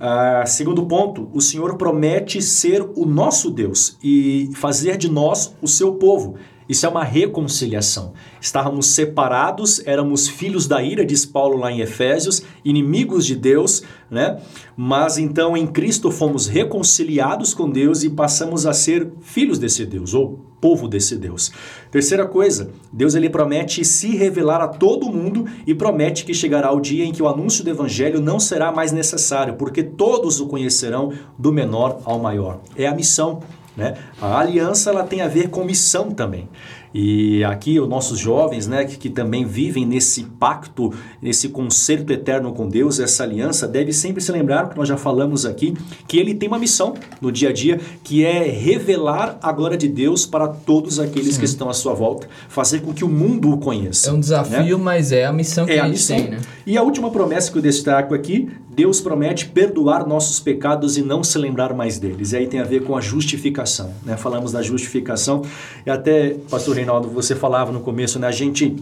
Uh, 0.00 0.46
segundo 0.46 0.86
ponto, 0.86 1.28
o 1.34 1.42
Senhor 1.42 1.76
promete 1.76 2.40
ser 2.40 2.82
o 2.96 3.04
nosso 3.04 3.50
Deus 3.50 3.98
e 4.02 4.48
fazer 4.54 4.96
de 4.96 5.10
nós 5.10 5.54
o 5.60 5.68
seu 5.68 5.92
povo. 5.92 6.36
Isso 6.70 6.86
é 6.86 6.88
uma 6.88 7.02
reconciliação. 7.02 8.12
Estávamos 8.40 8.86
separados, 8.86 9.84
éramos 9.84 10.28
filhos 10.28 10.68
da 10.68 10.80
ira, 10.80 11.04
diz 11.04 11.26
Paulo 11.26 11.58
lá 11.58 11.72
em 11.72 11.80
Efésios, 11.80 12.44
inimigos 12.64 13.26
de 13.26 13.34
Deus, 13.34 13.82
né? 14.08 14.40
Mas 14.76 15.18
então 15.18 15.56
em 15.56 15.66
Cristo 15.66 16.12
fomos 16.12 16.46
reconciliados 16.46 17.52
com 17.52 17.68
Deus 17.68 18.04
e 18.04 18.10
passamos 18.10 18.66
a 18.66 18.72
ser 18.72 19.10
filhos 19.20 19.58
desse 19.58 19.84
Deus, 19.84 20.14
ou 20.14 20.38
povo 20.60 20.86
desse 20.86 21.16
Deus. 21.16 21.50
Terceira 21.90 22.24
coisa, 22.24 22.70
Deus 22.92 23.16
ele 23.16 23.28
promete 23.28 23.84
se 23.84 24.14
revelar 24.16 24.60
a 24.60 24.68
todo 24.68 25.10
mundo 25.10 25.46
e 25.66 25.74
promete 25.74 26.24
que 26.24 26.32
chegará 26.32 26.70
o 26.70 26.80
dia 26.80 27.04
em 27.04 27.10
que 27.10 27.22
o 27.22 27.26
anúncio 27.26 27.64
do 27.64 27.70
evangelho 27.70 28.20
não 28.20 28.38
será 28.38 28.70
mais 28.70 28.92
necessário, 28.92 29.54
porque 29.54 29.82
todos 29.82 30.38
o 30.38 30.46
conhecerão 30.46 31.12
do 31.36 31.52
menor 31.52 32.00
ao 32.04 32.20
maior. 32.20 32.60
É 32.76 32.86
a 32.86 32.94
missão 32.94 33.40
né? 33.80 33.94
A 34.20 34.38
aliança 34.38 34.90
ela 34.90 35.02
tem 35.02 35.22
a 35.22 35.28
ver 35.28 35.48
com 35.48 35.64
missão 35.64 36.10
também. 36.10 36.48
E 36.92 37.44
aqui 37.44 37.78
os 37.78 37.88
nossos 37.88 38.18
jovens, 38.18 38.66
né, 38.66 38.84
que, 38.84 38.96
que, 38.96 39.10
também 39.10 39.44
vivem 39.44 39.86
nesse 39.86 40.24
pacto, 40.24 40.92
nesse 41.22 41.48
concerto 41.48 42.12
eterno 42.12 42.52
com 42.52 42.68
Deus, 42.68 42.98
essa 42.98 43.22
aliança, 43.22 43.68
deve 43.68 43.92
sempre 43.92 44.20
se 44.20 44.32
lembrar, 44.32 44.68
que 44.70 44.76
nós 44.76 44.88
já 44.88 44.96
falamos 44.96 45.46
aqui, 45.46 45.74
que 46.08 46.18
ele 46.18 46.34
tem 46.34 46.48
uma 46.48 46.58
missão 46.58 46.94
no 47.20 47.30
dia 47.30 47.50
a 47.50 47.52
dia, 47.52 47.80
que 48.02 48.24
é 48.24 48.42
revelar 48.42 49.38
a 49.40 49.52
glória 49.52 49.76
de 49.76 49.88
Deus 49.88 50.26
para 50.26 50.48
todos 50.48 50.98
aqueles 50.98 51.34
Sim. 51.34 51.40
que 51.40 51.44
estão 51.44 51.68
à 51.68 51.74
sua 51.74 51.94
volta, 51.94 52.28
fazer 52.48 52.80
com 52.80 52.92
que 52.92 53.04
o 53.04 53.08
mundo 53.08 53.50
o 53.50 53.58
conheça. 53.58 54.10
É 54.10 54.12
um 54.12 54.20
desafio, 54.20 54.78
né? 54.78 54.84
mas 54.84 55.12
é 55.12 55.24
a 55.24 55.32
missão 55.32 55.66
que 55.66 55.72
é 55.72 55.78
a 55.78 55.88
missão. 55.88 56.16
tem, 56.16 56.30
né? 56.30 56.40
E 56.66 56.76
a 56.76 56.82
última 56.82 57.10
promessa 57.10 57.52
que 57.52 57.58
eu 57.58 57.62
destaco 57.62 58.14
aqui, 58.14 58.48
Deus 58.68 59.00
promete 59.00 59.46
perdoar 59.46 60.06
nossos 60.06 60.40
pecados 60.40 60.96
e 60.96 61.02
não 61.02 61.22
se 61.22 61.36
lembrar 61.38 61.74
mais 61.74 61.98
deles. 61.98 62.32
E 62.32 62.36
aí 62.36 62.46
tem 62.46 62.60
a 62.60 62.64
ver 62.64 62.82
com 62.84 62.96
a 62.96 63.00
justificação, 63.00 63.92
né? 64.04 64.16
Falamos 64.16 64.52
da 64.52 64.62
justificação, 64.62 65.42
e 65.84 65.90
até 65.90 66.36
pastor 66.48 66.79
Reinaldo, 66.80 67.08
você 67.08 67.36
falava 67.36 67.70
no 67.70 67.80
começo, 67.80 68.18
né? 68.18 68.26
A 68.26 68.32
gente 68.32 68.76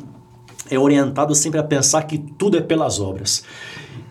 é 0.70 0.78
orientado 0.78 1.34
sempre 1.34 1.58
a 1.58 1.64
pensar 1.64 2.02
que 2.04 2.16
tudo 2.16 2.56
é 2.56 2.60
pelas 2.60 3.00
obras. 3.00 3.42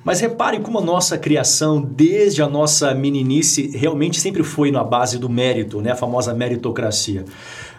Mas 0.08 0.22
repare 0.22 0.62
como 0.62 0.80
a 0.80 0.82
nossa 0.82 1.18
criação, 1.18 1.82
desde 1.82 2.42
a 2.42 2.48
nossa 2.48 2.94
meninice, 2.94 3.76
realmente 3.76 4.22
sempre 4.22 4.42
foi 4.42 4.72
na 4.72 4.82
base 4.82 5.20
do 5.20 5.28
mérito, 5.28 5.82
né? 5.82 5.92
a 5.92 5.98
famosa 5.98 6.34
meritocracia. 6.34 7.26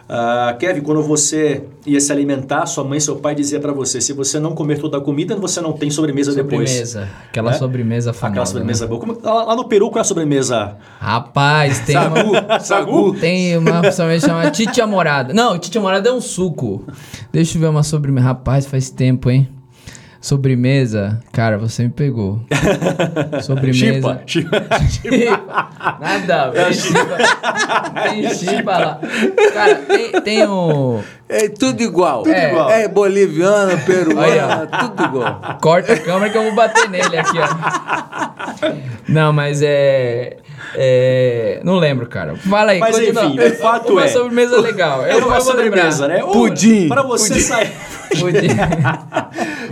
Uh, 0.07 0.55
Kevin, 0.59 0.81
quando 0.81 1.01
você 1.01 1.63
ia 1.87 1.99
se 1.99 2.11
alimentar, 2.11 2.67
sua 2.67 2.83
mãe 2.83 2.99
e 2.99 3.01
seu 3.01 3.15
pai 3.15 3.33
dizia 3.33 3.59
para 3.59 3.73
você: 3.73 3.99
se 3.99 4.13
você 4.13 4.39
não 4.39 4.53
comer 4.53 4.77
toda 4.77 4.99
a 4.99 5.01
comida, 5.01 5.35
você 5.35 5.59
não 5.59 5.73
tem 5.73 5.89
sobremesa, 5.89 6.31
depois. 6.31 6.69
Sobremesa. 6.69 7.09
Aquela 7.29 7.49
é? 7.49 7.53
sobremesa 7.53 8.13
famosa. 8.13 8.31
Aquela 8.31 8.45
sobremesa 8.45 8.85
né? 8.85 8.89
boa. 8.89 8.99
Como, 8.99 9.19
lá, 9.23 9.43
lá, 9.45 9.55
no 9.55 9.67
Peru, 9.67 9.89
qual 9.89 9.97
é 9.97 10.01
a 10.01 10.03
sobremesa? 10.03 10.77
Rapaz, 10.99 11.79
tem 11.79 11.95
Sagu. 11.95 12.29
uma. 12.29 12.59
Sagu. 12.61 13.13
Tem 13.19 13.57
uma 13.57 13.91
sobremesa 13.91 14.27
chamada 14.27 14.51
Tite 14.51 14.79
Amorada. 14.79 15.33
Não, 15.33 15.57
Tite 15.57 15.79
Amorada 15.79 16.09
é 16.09 16.13
um 16.13 16.21
suco. 16.21 16.85
Deixa 17.31 17.57
eu 17.57 17.61
ver 17.61 17.69
uma 17.69 17.81
sobremesa. 17.81 18.27
Rapaz, 18.27 18.67
faz 18.67 18.91
tempo, 18.91 19.31
hein? 19.31 19.47
Sobremesa, 20.21 21.19
cara, 21.31 21.57
você 21.57 21.83
me 21.83 21.89
pegou. 21.89 22.41
Sobremesa. 23.41 24.21
Chipa. 24.25 24.49
chipa. 24.89 25.69
Nada, 25.99 26.51
velho. 26.51 26.75
Tem 28.03 28.33
chipa 28.33 28.77
lá. 28.77 28.99
Cara, 29.53 29.75
tem, 29.75 30.21
tem 30.21 30.47
um. 30.47 31.01
É 31.29 31.47
tudo 31.47 31.81
igual. 31.81 32.23
Tudo 32.23 32.35
é, 32.35 32.49
igual. 32.49 32.69
É 32.69 32.87
boliviano, 32.87 33.79
peruano, 33.85 34.67
tudo 34.67 35.03
igual. 35.05 35.41
Corta 35.61 35.93
a 35.93 35.99
câmera 35.99 36.29
que 36.31 36.37
eu 36.37 36.43
vou 36.43 36.55
bater 36.55 36.89
nele 36.89 37.17
aqui, 37.17 37.37
ó. 37.39 38.73
Não, 39.07 39.31
mas 39.31 39.61
é. 39.61 40.37
É, 40.75 41.61
não 41.63 41.77
lembro, 41.77 42.07
cara. 42.07 42.35
Fala 42.35 42.71
aí. 42.71 42.79
Mas 42.79 42.97
continua. 42.97 43.25
enfim, 43.25 43.39
o 43.39 43.55
fato 43.55 43.93
uma 43.93 44.05
é... 44.05 44.07
sobremesa 44.07 44.59
legal. 44.59 45.05
Eu, 45.05 45.27
uma 45.27 45.41
sobremesa, 45.41 46.07
lembrar. 46.07 46.25
né? 46.25 46.33
Pudim. 46.33 46.87
Para 46.87 47.03
você 47.03 47.33
Pudim. 47.33 47.41
sair... 47.41 47.71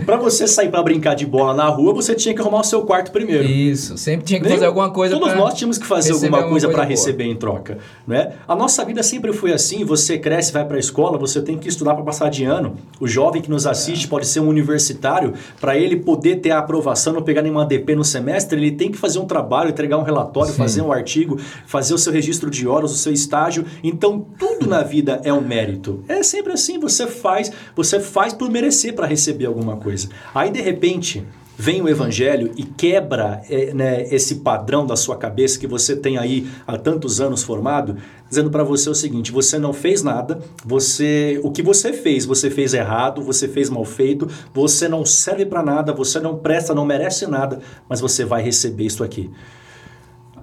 para 0.06 0.16
você 0.18 0.46
sair 0.46 0.68
para 0.68 0.82
brincar 0.82 1.14
de 1.14 1.26
bola 1.26 1.54
na 1.54 1.66
rua, 1.66 1.92
você 1.92 2.14
tinha 2.14 2.34
que 2.34 2.40
arrumar 2.40 2.60
o 2.60 2.64
seu 2.64 2.82
quarto 2.82 3.10
primeiro. 3.10 3.44
Isso, 3.44 3.98
sempre 3.98 4.26
tinha 4.26 4.40
que 4.40 4.48
fazer 4.48 4.66
alguma 4.66 4.90
coisa 4.90 5.18
Todos 5.18 5.34
nós 5.34 5.54
tínhamos 5.54 5.78
que 5.78 5.86
fazer 5.86 6.12
alguma 6.12 6.48
coisa 6.48 6.68
para 6.68 6.84
receber 6.84 7.24
em 7.24 7.34
troca, 7.34 7.78
né? 8.06 8.34
A 8.46 8.54
nossa 8.54 8.84
vida 8.84 9.02
sempre 9.02 9.32
foi 9.32 9.52
assim, 9.52 9.84
você 9.84 10.18
cresce, 10.18 10.52
vai 10.52 10.64
para 10.64 10.76
a 10.76 10.80
escola, 10.80 11.18
você 11.18 11.42
tem 11.42 11.58
que 11.58 11.68
estudar 11.68 11.94
para 11.94 12.04
passar 12.04 12.30
de 12.30 12.44
ano. 12.44 12.76
O 13.00 13.08
jovem 13.08 13.42
que 13.42 13.50
nos 13.50 13.66
assiste 13.66 14.06
é. 14.06 14.08
pode 14.08 14.26
ser 14.26 14.40
um 14.40 14.48
universitário, 14.48 15.34
para 15.60 15.76
ele 15.76 15.96
poder 15.96 16.36
ter 16.36 16.50
a 16.50 16.58
aprovação, 16.58 17.12
não 17.12 17.22
pegar 17.22 17.42
nenhuma 17.42 17.64
DP 17.64 17.96
no 17.96 18.04
semestre, 18.04 18.58
ele 18.58 18.70
tem 18.70 18.90
que 18.90 18.98
fazer 18.98 19.18
um 19.18 19.26
trabalho, 19.26 19.70
entregar 19.70 19.98
um 19.98 20.02
relatório, 20.02 20.52
Sim. 20.52 20.58
fazer 20.58 20.77
um 20.82 20.92
artigo, 20.92 21.38
fazer 21.66 21.94
o 21.94 21.98
seu 21.98 22.12
registro 22.12 22.50
de 22.50 22.66
horas, 22.66 22.92
o 22.92 22.96
seu 22.96 23.12
estágio. 23.12 23.64
Então, 23.82 24.26
tudo 24.38 24.66
na 24.66 24.82
vida 24.82 25.20
é 25.24 25.32
um 25.32 25.40
mérito. 25.40 26.02
É 26.08 26.22
sempre 26.22 26.52
assim, 26.52 26.78
você 26.78 27.06
faz, 27.06 27.50
você 27.74 28.00
faz 28.00 28.32
por 28.32 28.50
merecer 28.50 28.94
para 28.94 29.06
receber 29.06 29.46
alguma 29.46 29.76
coisa. 29.76 30.08
Aí, 30.34 30.50
de 30.50 30.60
repente, 30.60 31.24
vem 31.58 31.82
o 31.82 31.88
evangelho 31.88 32.52
e 32.56 32.62
quebra 32.62 33.42
é, 33.50 33.74
né, 33.74 34.06
esse 34.14 34.36
padrão 34.36 34.86
da 34.86 34.94
sua 34.94 35.16
cabeça 35.16 35.58
que 35.58 35.66
você 35.66 35.96
tem 35.96 36.16
aí 36.16 36.48
há 36.64 36.78
tantos 36.78 37.20
anos 37.20 37.42
formado, 37.42 37.96
dizendo 38.28 38.48
para 38.48 38.62
você 38.62 38.88
o 38.88 38.94
seguinte: 38.94 39.32
você 39.32 39.58
não 39.58 39.72
fez 39.72 40.04
nada, 40.04 40.38
você, 40.64 41.40
o 41.42 41.50
que 41.50 41.60
você 41.60 41.92
fez, 41.92 42.24
você 42.24 42.48
fez 42.48 42.72
errado, 42.72 43.22
você 43.22 43.48
fez 43.48 43.68
mal 43.68 43.84
feito, 43.84 44.28
você 44.54 44.86
não 44.86 45.04
serve 45.04 45.44
para 45.44 45.62
nada, 45.62 45.92
você 45.92 46.20
não 46.20 46.36
presta, 46.36 46.72
não 46.72 46.86
merece 46.86 47.26
nada, 47.26 47.58
mas 47.88 48.00
você 48.00 48.24
vai 48.24 48.40
receber 48.40 48.84
isso 48.84 49.02
aqui. 49.02 49.28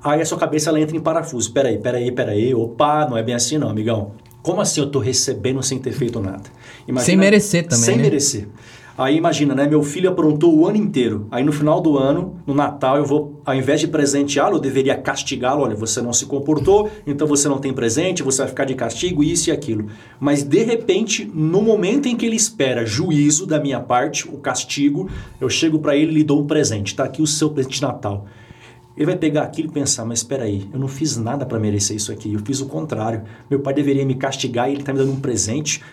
Aí 0.05 0.21
a 0.21 0.25
sua 0.25 0.37
cabeça 0.37 0.69
ela 0.69 0.79
entra 0.79 0.95
em 0.95 0.99
parafuso. 0.99 1.51
Peraí, 1.51 1.79
peraí, 1.79 2.11
peraí. 2.11 2.53
Opa, 2.53 3.07
não 3.09 3.17
é 3.17 3.23
bem 3.23 3.33
assim 3.33 3.57
não, 3.57 3.69
amigão. 3.69 4.11
Como 4.43 4.61
assim 4.61 4.79
eu 4.79 4.85
estou 4.85 5.01
recebendo 5.01 5.63
sem 5.63 5.79
ter 5.79 5.93
feito 5.93 6.19
nada? 6.19 6.43
Imagina, 6.87 7.05
sem 7.05 7.17
merecer 7.17 7.63
também. 7.63 7.83
Sem 7.83 7.97
né? 7.97 8.03
merecer. 8.03 8.47
Aí 8.95 9.17
imagina, 9.17 9.55
né? 9.55 9.67
Meu 9.67 9.81
filho 9.81 10.07
aprontou 10.07 10.55
o 10.55 10.67
ano 10.67 10.77
inteiro. 10.77 11.27
Aí 11.31 11.43
no 11.43 11.51
final 11.51 11.81
do 11.81 11.97
ano, 11.97 12.35
no 12.45 12.53
Natal, 12.53 12.97
eu 12.97 13.03
vou, 13.03 13.41
ao 13.43 13.55
invés 13.55 13.81
de 13.81 13.87
presenteá-lo, 13.87 14.57
eu 14.57 14.59
deveria 14.59 14.95
castigá-lo. 14.95 15.63
Olha, 15.63 15.75
você 15.75 15.99
não 16.03 16.13
se 16.13 16.27
comportou, 16.27 16.87
então 17.07 17.25
você 17.25 17.49
não 17.49 17.57
tem 17.57 17.73
presente, 17.73 18.21
você 18.21 18.43
vai 18.43 18.47
ficar 18.47 18.65
de 18.65 18.75
castigo, 18.75 19.23
isso 19.23 19.49
e 19.49 19.51
aquilo. 19.51 19.87
Mas 20.19 20.43
de 20.43 20.63
repente, 20.63 21.29
no 21.33 21.63
momento 21.63 22.07
em 22.07 22.15
que 22.15 22.27
ele 22.27 22.35
espera 22.35 22.85
juízo 22.85 23.47
da 23.47 23.59
minha 23.59 23.79
parte, 23.79 24.29
o 24.29 24.37
castigo, 24.37 25.09
eu 25.41 25.49
chego 25.49 25.79
para 25.79 25.95
ele 25.95 26.11
e 26.11 26.15
lhe 26.15 26.23
dou 26.23 26.41
um 26.41 26.45
presente. 26.45 26.89
Está 26.89 27.05
aqui 27.05 27.23
o 27.23 27.27
seu 27.27 27.49
presente 27.49 27.77
de 27.77 27.81
Natal. 27.81 28.27
Ele 28.95 29.05
vai 29.05 29.17
pegar 29.17 29.43
aquilo 29.43 29.67
e 29.67 29.71
pensar, 29.71 30.05
mas 30.05 30.19
espera 30.19 30.43
aí, 30.43 30.69
eu 30.71 30.79
não 30.79 30.87
fiz 30.87 31.17
nada 31.17 31.45
para 31.45 31.59
merecer 31.59 31.97
isso 31.97 32.11
aqui, 32.11 32.33
eu 32.33 32.39
fiz 32.39 32.61
o 32.61 32.65
contrário. 32.65 33.23
Meu 33.49 33.59
pai 33.59 33.73
deveria 33.73 34.05
me 34.05 34.15
castigar 34.15 34.69
e 34.69 34.73
ele 34.73 34.81
está 34.81 34.93
me 34.93 34.99
dando 34.99 35.11
um 35.11 35.19
presente. 35.19 35.83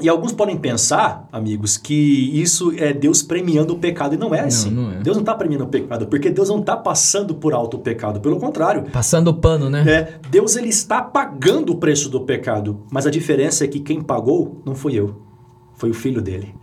E 0.00 0.08
alguns 0.08 0.32
podem 0.32 0.56
pensar, 0.56 1.28
amigos, 1.30 1.76
que 1.76 2.40
isso 2.40 2.72
é 2.78 2.92
Deus 2.92 3.22
premiando 3.22 3.74
o 3.74 3.78
pecado. 3.78 4.14
E 4.14 4.16
não 4.16 4.34
é 4.34 4.40
assim. 4.40 4.70
Não, 4.70 4.84
não 4.84 4.92
é. 4.92 5.02
Deus 5.02 5.16
não 5.16 5.22
está 5.22 5.34
premiando 5.34 5.64
o 5.64 5.68
pecado, 5.68 6.06
porque 6.06 6.30
Deus 6.30 6.48
não 6.48 6.60
está 6.60 6.74
passando 6.76 7.34
por 7.34 7.52
alto 7.52 7.76
o 7.76 7.80
pecado. 7.80 8.18
Pelo 8.20 8.38
contrário. 8.38 8.84
Passando 8.90 9.28
o 9.28 9.34
pano, 9.34 9.68
né? 9.68 9.84
É, 9.86 10.18
Deus 10.30 10.56
ele 10.56 10.68
está 10.68 11.02
pagando 11.02 11.72
o 11.72 11.76
preço 11.76 12.08
do 12.08 12.22
pecado. 12.22 12.80
Mas 12.90 13.06
a 13.06 13.10
diferença 13.10 13.64
é 13.64 13.68
que 13.68 13.78
quem 13.78 14.00
pagou 14.00 14.62
não 14.64 14.74
fui 14.74 14.94
eu. 14.94 15.16
Foi 15.74 15.90
o 15.90 15.94
filho 15.94 16.22
dele. 16.22 16.54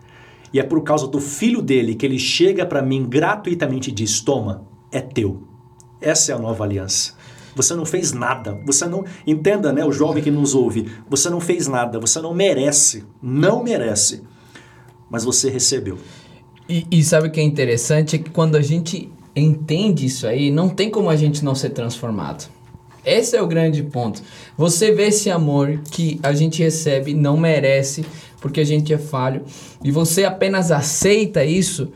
E 0.51 0.59
é 0.59 0.63
por 0.63 0.81
causa 0.81 1.07
do 1.07 1.19
filho 1.19 1.61
dele 1.61 1.93
que 1.93 2.05
ele 2.05 2.17
chega 2.17 2.65
para 2.65 2.81
mim 2.81 3.05
gratuitamente 3.07 3.91
e 3.91 3.93
diz: 3.93 4.19
Toma, 4.19 4.63
é 4.91 5.01
teu. 5.01 5.43
Essa 5.99 6.31
é 6.31 6.35
a 6.35 6.39
nova 6.39 6.63
aliança. 6.63 7.13
Você 7.55 7.73
não 7.73 7.85
fez 7.85 8.13
nada. 8.13 8.59
Você 8.65 8.85
não. 8.85 9.03
Entenda, 9.25 9.73
né, 9.73 9.83
o 9.83 9.91
jovem 9.91 10.23
que 10.23 10.29
nos 10.29 10.53
ouve. 10.53 10.91
Você 11.09 11.29
não 11.29 11.39
fez 11.39 11.67
nada. 11.67 11.99
Você 11.99 12.21
não 12.21 12.33
merece. 12.33 13.03
Não 13.21 13.63
merece. 13.63 14.21
Mas 15.09 15.23
você 15.23 15.49
recebeu. 15.49 15.97
E, 16.69 16.85
e 16.91 17.03
sabe 17.03 17.27
o 17.27 17.31
que 17.31 17.39
é 17.39 17.43
interessante? 17.43 18.15
É 18.15 18.19
que 18.19 18.29
quando 18.29 18.55
a 18.55 18.61
gente 18.61 19.11
entende 19.35 20.05
isso 20.05 20.27
aí, 20.27 20.51
não 20.51 20.69
tem 20.69 20.89
como 20.89 21.09
a 21.09 21.15
gente 21.15 21.43
não 21.43 21.55
ser 21.55 21.69
transformado. 21.69 22.49
Esse 23.05 23.37
é 23.37 23.41
o 23.41 23.47
grande 23.47 23.81
ponto. 23.83 24.21
Você 24.57 24.91
vê 24.91 25.07
esse 25.07 25.29
amor 25.29 25.79
que 25.91 26.19
a 26.21 26.33
gente 26.33 26.61
recebe, 26.61 27.13
não 27.13 27.37
merece, 27.37 28.05
porque 28.41 28.59
a 28.59 28.65
gente 28.65 28.93
é 28.93 28.97
falho, 28.97 29.43
e 29.81 29.91
você 29.91 30.25
apenas 30.25 30.71
aceita 30.71 31.45
isso 31.45 31.91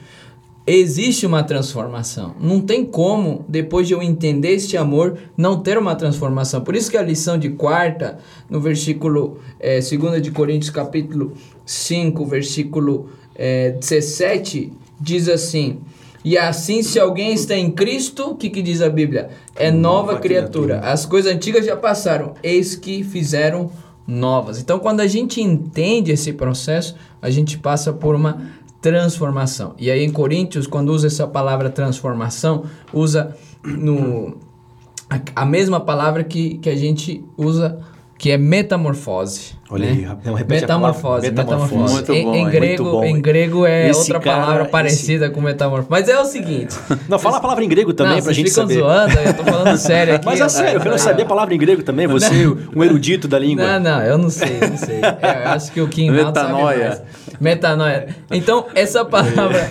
existe 0.65 1.25
uma 1.25 1.43
transformação. 1.43 2.35
Não 2.39 2.61
tem 2.61 2.85
como, 2.85 3.43
depois 3.47 3.87
de 3.87 3.93
eu 3.93 4.01
entender 4.01 4.53
este 4.53 4.77
amor, 4.77 5.17
não 5.35 5.61
ter 5.61 5.77
uma 5.77 5.95
transformação. 5.95 6.61
Por 6.61 6.75
isso 6.75 6.89
que 6.89 6.97
a 6.97 7.01
lição 7.01 7.37
de 7.37 7.49
quarta, 7.49 8.19
no 8.49 8.59
versículo 8.59 9.39
é, 9.59 9.79
2 9.79 10.21
de 10.21 10.31
Coríntios, 10.31 10.69
capítulo 10.69 11.33
5, 11.65 12.25
versículo 12.25 13.09
é, 13.35 13.71
17, 13.71 14.71
diz 14.99 15.27
assim... 15.27 15.79
E 16.23 16.37
assim, 16.37 16.83
se 16.83 16.99
alguém 16.99 17.33
está 17.33 17.55
em 17.55 17.71
Cristo, 17.71 18.29
o 18.29 18.35
que, 18.35 18.47
que 18.47 18.61
diz 18.61 18.79
a 18.83 18.89
Bíblia? 18.89 19.29
É 19.55 19.71
nova, 19.71 20.11
nova 20.11 20.19
criatura. 20.19 20.75
criatura. 20.75 20.93
As 20.93 21.03
coisas 21.03 21.33
antigas 21.33 21.65
já 21.65 21.75
passaram, 21.75 22.35
eis 22.43 22.75
que 22.75 23.03
fizeram 23.03 23.71
novas. 24.07 24.59
Então, 24.59 24.77
quando 24.77 24.99
a 24.99 25.07
gente 25.07 25.41
entende 25.41 26.11
esse 26.11 26.33
processo, 26.33 26.95
a 27.21 27.29
gente 27.29 27.57
passa 27.57 27.93
por 27.93 28.13
uma 28.13 28.49
transformação. 28.81 29.75
E 29.77 29.91
aí 29.91 30.03
em 30.03 30.11
Coríntios, 30.11 30.65
quando 30.67 30.89
usa 30.89 31.07
essa 31.07 31.27
palavra 31.27 31.69
transformação, 31.69 32.65
usa 32.91 33.35
no 33.63 34.37
a, 35.09 35.41
a 35.43 35.45
mesma 35.45 35.79
palavra 35.79 36.23
que, 36.23 36.57
que 36.57 36.69
a 36.69 36.75
gente 36.75 37.23
usa 37.37 37.79
que 38.21 38.29
é 38.29 38.37
metamorfose. 38.37 39.53
Olha 39.67 39.87
né? 39.87 39.91
aí, 39.91 40.05
não, 40.23 40.35
metamorfose, 40.35 41.31
metamorfose. 41.31 41.31
metamorfose. 41.31 41.93
Muito 41.93 42.13
em, 42.13 42.23
bom, 42.23 42.35
em 42.35 42.49
grego, 42.49 42.83
muito 42.83 42.97
bom. 42.97 43.03
em 43.03 43.19
grego 43.19 43.65
é 43.65 43.89
esse 43.89 43.99
outra 43.99 44.19
cara, 44.19 44.41
palavra 44.41 44.65
parecida 44.65 45.25
esse... 45.25 45.33
com 45.33 45.41
metamorfose. 45.41 45.87
Mas 45.89 46.07
é 46.07 46.19
o 46.19 46.25
seguinte. 46.25 46.75
Não, 47.09 47.17
fala 47.17 47.37
a 47.37 47.39
palavra 47.39 47.63
em 47.63 47.67
grego 47.67 47.93
também 47.93 48.17
não, 48.17 48.23
pra 48.23 48.31
gente 48.31 48.49
ficam 48.49 48.67
saber. 48.67 48.79
zoando, 48.79 49.17
eu 49.17 49.33
tô 49.33 49.43
falando 49.43 49.75
sério 49.77 50.15
aqui. 50.15 50.25
Mas 50.27 50.39
é 50.39 50.49
sério, 50.49 50.77
eu 50.77 50.81
quero 50.81 50.99
saber 50.99 51.23
a 51.23 51.25
palavra 51.25 51.55
em 51.55 51.57
grego 51.57 51.81
também, 51.81 52.05
você, 52.05 52.45
um 52.75 52.83
erudito 52.83 53.27
da 53.27 53.39
língua. 53.39 53.79
Não, 53.79 53.91
não, 53.91 54.03
eu 54.03 54.17
não 54.19 54.29
sei, 54.29 54.59
não 54.59 54.77
sei. 54.77 55.01
É, 55.01 55.45
eu 55.45 55.49
acho 55.49 55.71
que 55.71 55.81
o 55.81 55.87
Kim 55.87 56.11
Metanoia. 56.11 57.03
Metanoia. 57.41 58.15
Então, 58.29 58.67
essa 58.75 59.03
palavra 59.03 59.69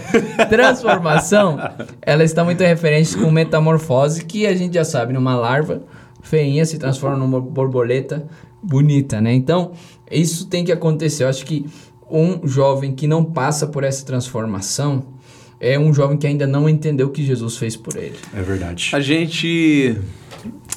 transformação, 0.50 1.56
ela 2.02 2.24
está 2.24 2.42
muito 2.44 2.60
referente 2.62 3.16
com 3.16 3.30
metamorfose, 3.30 4.24
que 4.24 4.46
a 4.46 4.54
gente 4.54 4.74
já 4.74 4.84
sabe, 4.84 5.12
numa 5.12 5.36
larva 5.36 5.82
feinha 6.22 6.64
se 6.66 6.78
transforma 6.78 7.16
numa 7.16 7.40
borboleta 7.40 8.26
bonita, 8.62 9.20
né? 9.20 9.32
Então, 9.32 9.72
isso 10.10 10.48
tem 10.48 10.64
que 10.64 10.72
acontecer. 10.72 11.24
Eu 11.24 11.28
acho 11.28 11.46
que 11.46 11.64
um 12.10 12.46
jovem 12.46 12.92
que 12.92 13.06
não 13.06 13.24
passa 13.24 13.66
por 13.66 13.84
essa 13.84 14.04
transformação 14.04 15.04
é 15.60 15.78
um 15.78 15.94
jovem 15.94 16.16
que 16.16 16.26
ainda 16.26 16.46
não 16.46 16.68
entendeu 16.68 17.06
o 17.06 17.10
que 17.10 17.24
Jesus 17.24 17.56
fez 17.56 17.76
por 17.76 17.96
ele. 17.96 18.16
É 18.34 18.42
verdade. 18.42 18.90
A 18.92 19.00
gente. 19.00 19.96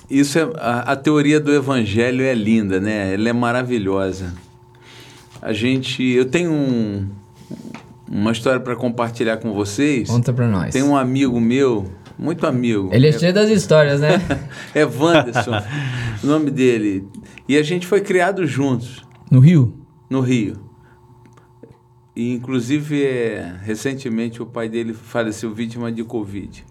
Isso 0.10 0.38
é. 0.38 0.44
A, 0.58 0.92
a 0.92 0.96
teoria 0.96 1.40
do 1.40 1.54
evangelho 1.54 2.24
é 2.24 2.34
linda, 2.34 2.80
né? 2.80 3.14
Ela 3.14 3.30
é 3.30 3.34
maravilhosa. 3.34 4.34
A 5.44 5.52
gente. 5.52 6.02
Eu 6.02 6.24
tenho 6.24 6.50
um, 6.54 7.06
uma 8.10 8.32
história 8.32 8.62
para 8.62 8.78
compartilhar 8.78 9.36
com 9.38 9.52
vocês. 9.54 10.10
Conta 10.10 10.32
para 10.32 10.48
nós. 10.48 10.72
Tem 10.72 10.82
um 10.82 10.96
amigo 10.96 11.38
meu, 11.38 11.92
muito 12.18 12.48
amigo. 12.48 12.90
Ele 12.94 13.08
é, 13.08 13.10
é 13.10 13.20
cheio 13.20 13.34
das 13.34 13.50
histórias, 13.50 14.00
né? 14.00 14.22
é 14.74 14.86
Wanderson, 14.86 15.52
o 16.24 16.28
nome 16.28 16.50
dele. 16.50 17.06
E 17.46 17.58
a 17.58 17.62
gente 17.62 17.86
foi 17.86 18.00
criado 18.00 18.48
juntos. 18.48 19.06
No 19.30 19.42
Rio? 19.42 19.78
No 20.10 20.22
Rio. 20.22 20.56
E, 22.16 22.32
inclusive, 22.32 23.04
é, 23.04 23.54
recentemente 23.64 24.42
o 24.42 24.46
pai 24.46 24.70
dele 24.70 24.94
faleceu 24.94 25.54
vítima 25.54 25.92
de 25.92 26.06
Covid. 26.06 26.64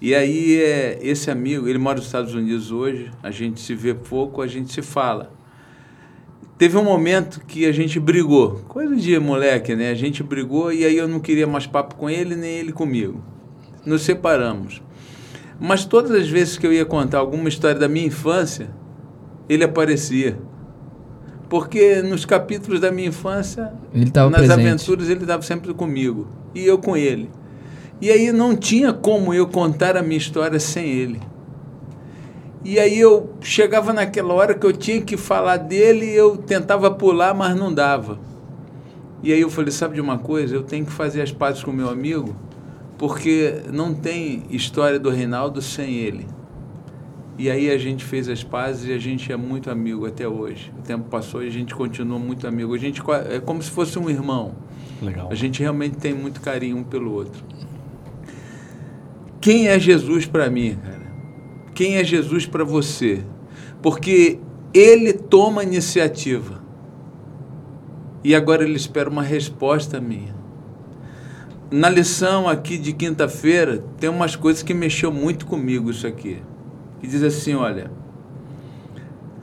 E 0.00 0.14
aí, 0.14 0.54
é, 0.62 1.00
esse 1.02 1.32
amigo, 1.32 1.66
ele 1.66 1.78
mora 1.78 1.96
nos 1.96 2.06
Estados 2.06 2.32
Unidos 2.32 2.70
hoje, 2.70 3.10
a 3.20 3.32
gente 3.32 3.60
se 3.60 3.74
vê 3.74 3.92
pouco, 3.92 4.40
a 4.40 4.46
gente 4.46 4.72
se 4.72 4.82
fala. 4.82 5.41
Teve 6.62 6.78
um 6.78 6.84
momento 6.84 7.40
que 7.44 7.66
a 7.66 7.72
gente 7.72 7.98
brigou, 7.98 8.60
coisa 8.68 8.94
de 8.94 9.18
moleque, 9.18 9.74
né? 9.74 9.90
A 9.90 9.96
gente 9.96 10.22
brigou 10.22 10.72
e 10.72 10.84
aí 10.84 10.96
eu 10.96 11.08
não 11.08 11.18
queria 11.18 11.44
mais 11.44 11.66
papo 11.66 11.96
com 11.96 12.08
ele, 12.08 12.36
nem 12.36 12.52
ele 12.52 12.70
comigo. 12.70 13.20
Nos 13.84 14.02
separamos. 14.02 14.80
Mas 15.58 15.84
todas 15.84 16.12
as 16.12 16.28
vezes 16.28 16.56
que 16.56 16.64
eu 16.64 16.72
ia 16.72 16.84
contar 16.84 17.18
alguma 17.18 17.48
história 17.48 17.80
da 17.80 17.88
minha 17.88 18.06
infância, 18.06 18.70
ele 19.48 19.64
aparecia. 19.64 20.38
Porque 21.48 22.00
nos 22.00 22.24
capítulos 22.24 22.78
da 22.78 22.92
minha 22.92 23.08
infância, 23.08 23.72
nas 23.92 24.42
presente. 24.42 24.52
aventuras, 24.52 25.08
ele 25.08 25.22
estava 25.22 25.42
sempre 25.42 25.74
comigo. 25.74 26.28
E 26.54 26.64
eu 26.64 26.78
com 26.78 26.96
ele. 26.96 27.28
E 28.00 28.08
aí 28.08 28.30
não 28.30 28.54
tinha 28.54 28.92
como 28.92 29.34
eu 29.34 29.48
contar 29.48 29.96
a 29.96 30.02
minha 30.02 30.16
história 30.16 30.60
sem 30.60 30.88
ele. 30.88 31.20
E 32.64 32.78
aí 32.78 32.98
eu 32.98 33.34
chegava 33.40 33.92
naquela 33.92 34.32
hora 34.34 34.54
que 34.54 34.64
eu 34.64 34.72
tinha 34.72 35.00
que 35.00 35.16
falar 35.16 35.56
dele, 35.56 36.06
eu 36.06 36.36
tentava 36.36 36.90
pular, 36.90 37.34
mas 37.34 37.56
não 37.56 37.72
dava. 37.74 38.18
E 39.22 39.32
aí 39.32 39.40
eu 39.40 39.50
falei, 39.50 39.72
sabe 39.72 39.94
de 39.94 40.00
uma 40.00 40.18
coisa? 40.18 40.54
Eu 40.54 40.62
tenho 40.62 40.86
que 40.86 40.92
fazer 40.92 41.22
as 41.22 41.32
pazes 41.32 41.62
com 41.62 41.72
meu 41.72 41.88
amigo, 41.88 42.36
porque 42.98 43.62
não 43.72 43.94
tem 43.94 44.44
história 44.50 44.98
do 44.98 45.10
Reinaldo 45.10 45.60
sem 45.60 45.96
ele. 45.96 46.26
E 47.38 47.50
aí 47.50 47.70
a 47.70 47.78
gente 47.78 48.04
fez 48.04 48.28
as 48.28 48.44
pazes 48.44 48.88
e 48.88 48.92
a 48.92 48.98
gente 48.98 49.32
é 49.32 49.36
muito 49.36 49.70
amigo 49.70 50.06
até 50.06 50.28
hoje. 50.28 50.72
O 50.78 50.82
tempo 50.82 51.08
passou 51.08 51.42
e 51.42 51.48
a 51.48 51.50
gente 51.50 51.74
continua 51.74 52.18
muito 52.18 52.46
amigo. 52.46 52.74
A 52.74 52.78
gente 52.78 53.02
é 53.30 53.40
como 53.40 53.60
se 53.62 53.70
fosse 53.70 53.98
um 53.98 54.08
irmão. 54.08 54.54
Legal. 55.00 55.28
A 55.30 55.34
gente 55.34 55.60
realmente 55.60 55.96
tem 55.96 56.14
muito 56.14 56.40
carinho 56.40 56.76
um 56.76 56.84
pelo 56.84 57.12
outro. 57.12 57.42
Quem 59.40 59.66
é 59.66 59.78
Jesus 59.80 60.26
para 60.26 60.48
mim, 60.48 60.76
cara? 60.76 61.01
Quem 61.74 61.96
é 61.96 62.04
Jesus 62.04 62.46
para 62.46 62.64
você? 62.64 63.22
Porque 63.80 64.38
ele 64.72 65.12
toma 65.12 65.62
iniciativa. 65.62 66.62
E 68.24 68.34
agora 68.34 68.62
ele 68.62 68.76
espera 68.76 69.10
uma 69.10 69.22
resposta 69.22 70.00
minha. 70.00 70.34
Na 71.70 71.88
lição 71.88 72.48
aqui 72.48 72.78
de 72.78 72.92
quinta-feira, 72.92 73.84
tem 73.98 74.08
umas 74.08 74.36
coisas 74.36 74.62
que 74.62 74.74
mexeu 74.74 75.10
muito 75.10 75.46
comigo 75.46 75.90
isso 75.90 76.06
aqui 76.06 76.42
que 77.02 77.08
diz 77.08 77.22
assim: 77.24 77.54
olha, 77.54 77.90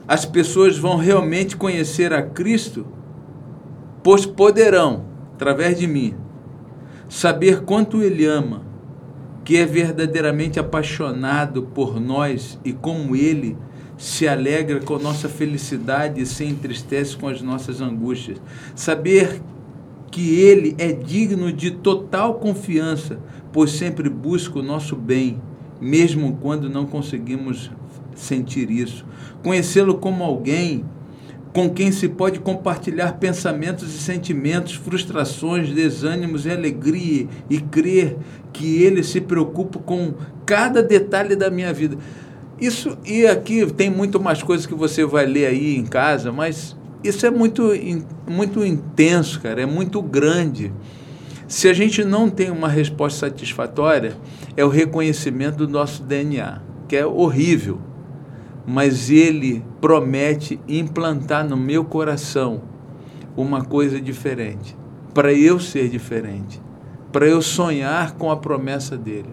as 0.08 0.24
pessoas 0.24 0.78
vão 0.78 0.96
realmente 0.96 1.56
conhecer 1.56 2.12
a 2.12 2.22
Cristo, 2.22 2.86
pois 4.02 4.24
poderão, 4.24 5.04
através 5.34 5.78
de 5.78 5.86
mim, 5.86 6.16
saber 7.06 7.62
quanto 7.62 8.02
Ele 8.02 8.24
ama, 8.24 8.62
que 9.44 9.56
é 9.56 9.64
verdadeiramente 9.64 10.58
apaixonado 10.58 11.62
por 11.62 12.00
nós 12.00 12.58
e 12.64 12.72
como 12.72 13.16
Ele 13.16 13.56
se 13.96 14.26
alegra 14.26 14.80
com 14.80 14.98
nossa 14.98 15.28
felicidade 15.28 16.20
e 16.20 16.26
se 16.26 16.44
entristece 16.44 17.16
com 17.16 17.28
as 17.28 17.42
nossas 17.42 17.80
angústias. 17.80 18.40
Saber 18.74 19.40
que 20.10 20.40
Ele 20.40 20.74
é 20.78 20.92
digno 20.92 21.52
de 21.52 21.70
total 21.70 22.34
confiança, 22.34 23.18
pois 23.52 23.70
sempre 23.70 24.08
busca 24.08 24.58
o 24.58 24.62
nosso 24.62 24.96
bem 24.96 25.40
mesmo 25.80 26.36
quando 26.40 26.68
não 26.68 26.84
conseguimos 26.84 27.70
sentir 28.14 28.70
isso. 28.70 29.06
Conhecê-lo 29.42 29.96
como 29.96 30.22
alguém 30.22 30.84
com 31.52 31.68
quem 31.68 31.90
se 31.90 32.08
pode 32.08 32.38
compartilhar 32.38 33.14
pensamentos 33.14 33.92
e 33.92 33.98
sentimentos, 33.98 34.74
frustrações, 34.74 35.72
desânimos 35.72 36.46
e 36.46 36.50
alegria, 36.50 37.26
e 37.48 37.58
crer 37.58 38.16
que 38.52 38.82
ele 38.82 39.02
se 39.02 39.20
preocupa 39.20 39.78
com 39.78 40.14
cada 40.44 40.82
detalhe 40.82 41.36
da 41.36 41.50
minha 41.50 41.72
vida. 41.72 41.96
Isso, 42.60 42.98
e 43.06 43.26
aqui 43.26 43.64
tem 43.72 43.88
muito 43.88 44.20
mais 44.20 44.42
coisas 44.42 44.66
que 44.66 44.74
você 44.74 45.04
vai 45.04 45.24
ler 45.24 45.46
aí 45.46 45.76
em 45.76 45.84
casa, 45.84 46.30
mas 46.30 46.76
isso 47.02 47.24
é 47.24 47.30
muito, 47.30 47.70
muito 48.28 48.64
intenso, 48.64 49.40
cara, 49.40 49.62
é 49.62 49.66
muito 49.66 50.02
grande. 50.02 50.72
Se 51.48 51.68
a 51.68 51.72
gente 51.72 52.04
não 52.04 52.28
tem 52.28 52.50
uma 52.50 52.68
resposta 52.68 53.26
satisfatória, 53.28 54.16
é 54.56 54.64
o 54.64 54.68
reconhecimento 54.68 55.56
do 55.56 55.68
nosso 55.68 56.02
DNA, 56.02 56.60
que 56.86 56.96
é 56.96 57.06
horrível, 57.06 57.80
mas 58.66 59.10
ele 59.10 59.64
promete 59.80 60.60
implantar 60.68 61.48
no 61.48 61.56
meu 61.56 61.84
coração 61.84 62.62
uma 63.36 63.64
coisa 63.64 64.00
diferente, 64.00 64.76
para 65.14 65.32
eu 65.32 65.58
ser 65.58 65.88
diferente, 65.88 66.60
para 67.12 67.26
eu 67.26 67.42
sonhar 67.42 68.12
com 68.12 68.30
a 68.30 68.36
promessa 68.36 68.96
dele. 68.96 69.30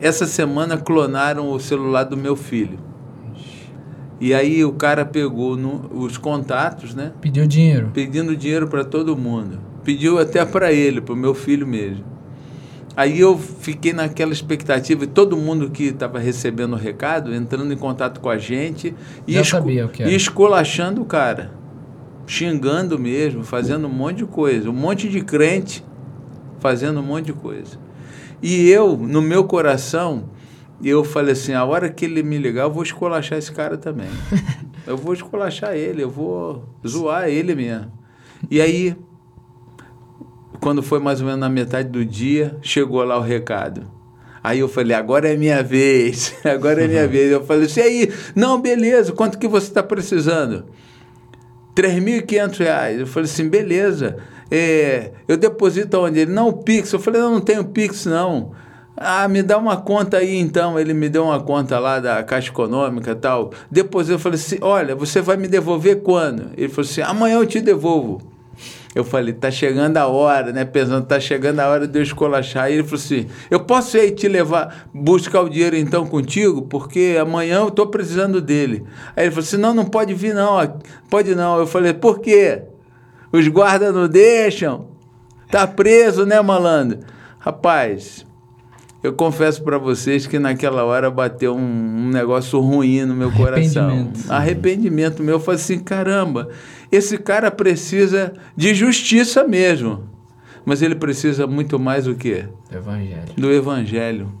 Essa 0.00 0.26
semana 0.26 0.78
clonaram 0.78 1.50
o 1.50 1.60
celular 1.60 2.04
do 2.04 2.16
meu 2.16 2.36
filho. 2.36 2.78
E 4.20 4.34
aí 4.34 4.64
o 4.64 4.72
cara 4.72 5.04
pegou 5.04 5.56
no, 5.56 5.90
os 5.92 6.18
contatos, 6.18 6.94
né? 6.94 7.12
Pediu 7.20 7.46
dinheiro. 7.46 7.90
Pedindo 7.92 8.36
dinheiro 8.36 8.68
para 8.68 8.84
todo 8.84 9.16
mundo 9.16 9.70
pediu 9.84 10.18
até 10.18 10.44
para 10.44 10.72
ele, 10.72 11.00
para 11.00 11.14
o 11.14 11.16
meu 11.16 11.34
filho 11.34 11.66
mesmo. 11.66 12.04
Aí 12.96 13.18
eu 13.18 13.38
fiquei 13.38 13.92
naquela 13.92 14.32
expectativa, 14.32 15.04
e 15.04 15.06
todo 15.06 15.36
mundo 15.36 15.70
que 15.70 15.84
estava 15.84 16.18
recebendo 16.18 16.74
o 16.74 16.76
recado, 16.76 17.34
entrando 17.34 17.72
em 17.72 17.76
contato 17.76 18.20
com 18.20 18.28
a 18.28 18.36
gente 18.36 18.94
e, 19.26 19.36
esco 19.36 19.70
e 19.70 20.14
esculachando 20.14 21.00
o 21.00 21.04
cara. 21.04 21.52
Xingando 22.26 22.98
mesmo, 22.98 23.42
fazendo 23.42 23.86
um 23.86 23.90
monte 23.90 24.18
de 24.18 24.26
coisa. 24.26 24.70
Um 24.70 24.74
monte 24.74 25.08
de 25.08 25.20
crente 25.22 25.84
fazendo 26.60 27.00
um 27.00 27.02
monte 27.02 27.26
de 27.26 27.32
coisa. 27.32 27.78
E 28.42 28.70
eu, 28.70 28.96
no 28.96 29.20
meu 29.20 29.44
coração, 29.44 30.30
eu 30.82 31.04
falei 31.04 31.32
assim, 31.32 31.52
a 31.52 31.64
hora 31.64 31.90
que 31.90 32.04
ele 32.04 32.22
me 32.22 32.38
ligar, 32.38 32.62
eu 32.62 32.70
vou 32.70 32.82
esculachar 32.82 33.38
esse 33.38 33.52
cara 33.52 33.76
também. 33.76 34.08
eu 34.86 34.96
vou 34.96 35.12
esculachar 35.12 35.74
ele, 35.74 36.02
eu 36.02 36.10
vou 36.10 36.64
zoar 36.86 37.28
ele 37.28 37.54
mesmo. 37.54 37.92
E 38.50 38.60
aí 38.60 38.96
quando 40.60 40.82
foi 40.82 41.00
mais 41.00 41.20
ou 41.20 41.26
menos 41.26 41.40
na 41.40 41.48
metade 41.48 41.88
do 41.88 42.04
dia, 42.04 42.56
chegou 42.60 43.02
lá 43.02 43.18
o 43.18 43.22
recado. 43.22 43.90
Aí 44.42 44.60
eu 44.60 44.68
falei, 44.68 44.94
agora 44.94 45.28
é 45.28 45.36
minha 45.36 45.62
vez, 45.62 46.34
agora 46.44 46.84
é 46.84 46.88
minha 46.88 47.08
vez. 47.08 47.32
Eu 47.32 47.44
falei, 47.44 47.68
e 47.76 47.80
aí? 47.80 48.12
Não, 48.34 48.60
beleza, 48.60 49.12
quanto 49.12 49.38
que 49.38 49.48
você 49.48 49.68
está 49.68 49.82
precisando? 49.82 50.66
3.500 51.74 52.58
reais. 52.58 53.00
Eu 53.00 53.06
falei 53.06 53.28
assim, 53.30 53.48
beleza. 53.48 54.18
É, 54.50 55.12
eu 55.28 55.36
deposito 55.36 55.98
onde? 55.98 56.20
Ele, 56.20 56.32
não, 56.32 56.48
o 56.48 56.52
Pix. 56.52 56.92
Eu 56.92 56.98
falei, 56.98 57.20
não, 57.20 57.32
não 57.32 57.40
tenho 57.40 57.64
Pix, 57.64 58.06
não. 58.06 58.52
Ah, 58.96 59.26
me 59.28 59.42
dá 59.42 59.56
uma 59.56 59.78
conta 59.78 60.18
aí 60.18 60.36
então. 60.36 60.78
Ele 60.78 60.92
me 60.92 61.08
deu 61.08 61.24
uma 61.24 61.40
conta 61.40 61.78
lá 61.78 62.00
da 62.00 62.22
Caixa 62.22 62.50
Econômica 62.50 63.12
e 63.12 63.14
tal. 63.14 63.50
Depois 63.70 64.10
eu 64.10 64.18
falei 64.18 64.38
assim: 64.38 64.58
olha, 64.60 64.94
você 64.94 65.22
vai 65.22 65.38
me 65.38 65.48
devolver 65.48 66.02
quando? 66.02 66.50
Ele 66.56 66.68
falou 66.68 66.88
assim: 66.88 67.00
amanhã 67.00 67.36
eu 67.36 67.46
te 67.46 67.60
devolvo. 67.60 68.20
Eu 68.92 69.04
falei, 69.04 69.32
tá 69.32 69.52
chegando 69.52 69.96
a 69.98 70.08
hora, 70.08 70.52
né? 70.52 70.64
Pensando, 70.64 71.06
tá 71.06 71.20
chegando 71.20 71.60
a 71.60 71.68
hora 71.68 71.86
de 71.86 71.96
eu 71.96 72.02
escolachar. 72.02 72.64
Aí 72.64 72.74
ele 72.74 72.82
falou 72.82 72.96
assim: 72.96 73.26
eu 73.50 73.60
posso 73.60 73.96
ir 73.96 74.10
te 74.10 74.28
levar, 74.28 74.90
buscar 74.92 75.42
o 75.42 75.48
dinheiro 75.48 75.76
então 75.76 76.04
contigo, 76.06 76.62
porque 76.62 77.16
amanhã 77.18 77.60
eu 77.60 77.70
tô 77.70 77.86
precisando 77.86 78.40
dele. 78.40 78.84
Aí 79.16 79.24
ele 79.24 79.30
falou 79.30 79.44
assim: 79.44 79.56
não, 79.56 79.72
não 79.72 79.84
pode 79.84 80.12
vir 80.12 80.34
não, 80.34 80.78
pode 81.08 81.34
não. 81.34 81.58
Eu 81.58 81.66
falei, 81.66 81.94
por 81.94 82.18
quê? 82.18 82.64
Os 83.32 83.46
guardas 83.48 83.94
não 83.94 84.08
deixam. 84.08 84.88
Tá 85.50 85.66
preso, 85.66 86.24
né, 86.24 86.40
malandro? 86.40 87.00
Rapaz, 87.38 88.26
eu 89.02 89.14
confesso 89.14 89.62
para 89.62 89.78
vocês 89.78 90.26
que 90.26 90.38
naquela 90.38 90.84
hora 90.84 91.10
bateu 91.10 91.54
um, 91.56 91.58
um 91.58 92.08
negócio 92.10 92.60
ruim 92.60 93.04
no 93.04 93.14
meu 93.14 93.32
coração. 93.32 93.88
Arrependimento. 93.88 94.32
Arrependimento 94.32 95.22
meu. 95.22 95.36
Eu 95.36 95.40
falei 95.40 95.60
assim: 95.60 95.78
caramba, 95.78 96.50
esse 96.92 97.16
cara 97.16 97.50
precisa 97.50 98.34
de 98.54 98.74
justiça 98.74 99.42
mesmo. 99.44 100.08
Mas 100.64 100.82
ele 100.82 100.94
precisa 100.94 101.46
muito 101.46 101.78
mais 101.78 102.04
do 102.04 102.14
que? 102.14 102.44
Evangelho. 102.70 103.32
Do 103.36 103.50
Evangelho. 103.50 104.32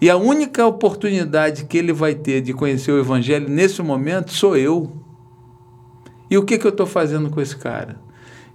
E 0.00 0.08
a 0.08 0.16
única 0.16 0.66
oportunidade 0.66 1.66
que 1.66 1.76
ele 1.76 1.92
vai 1.92 2.14
ter 2.14 2.40
de 2.40 2.54
conhecer 2.54 2.92
o 2.92 2.98
Evangelho 2.98 3.48
nesse 3.48 3.82
momento 3.82 4.32
sou 4.32 4.56
eu. 4.56 4.90
E 6.30 6.38
o 6.38 6.42
que, 6.42 6.58
que 6.58 6.66
eu 6.66 6.70
estou 6.70 6.86
fazendo 6.86 7.30
com 7.30 7.40
esse 7.40 7.56
cara? 7.56 7.96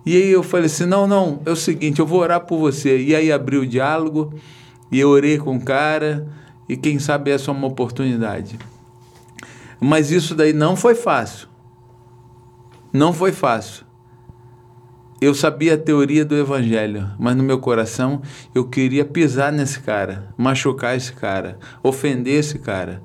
E 0.06 0.16
aí 0.16 0.32
eu 0.32 0.44
falei 0.44 0.66
assim: 0.66 0.86
não, 0.86 1.08
não, 1.08 1.42
é 1.46 1.52
o 1.52 1.56
seguinte, 1.56 2.00
eu 2.00 2.06
vou 2.06 2.20
orar 2.20 2.42
por 2.42 2.58
você. 2.58 3.00
E 3.00 3.16
aí 3.16 3.32
abri 3.32 3.58
o 3.58 3.68
diálogo. 3.68 4.34
E 4.92 5.00
eu 5.00 5.10
orei 5.10 5.38
com 5.38 5.56
o 5.56 5.64
cara, 5.64 6.28
e 6.68 6.76
quem 6.76 7.00
sabe 7.00 7.32
essa 7.32 7.50
é 7.50 7.54
uma 7.54 7.68
oportunidade. 7.68 8.60
Mas 9.80 10.12
isso 10.12 10.36
daí 10.36 10.52
não 10.52 10.76
foi 10.76 10.96
fácil. 10.96 11.48
Não 12.92 13.14
foi 13.14 13.32
fácil. 13.32 13.86
Eu 15.22 15.34
sabia 15.34 15.76
a 15.76 15.78
teoria 15.78 16.26
do 16.26 16.36
evangelho, 16.36 17.10
mas 17.18 17.36
no 17.36 17.44
meu 17.44 17.60
coração 17.60 18.22
eu 18.54 18.66
queria 18.66 19.06
pisar 19.06 19.52
nesse 19.52 19.80
cara, 19.80 20.34
machucar 20.36 20.98
esse 20.98 21.14
cara, 21.14 21.58
ofender 21.84 22.40
esse 22.40 22.60
cara. 22.60 23.02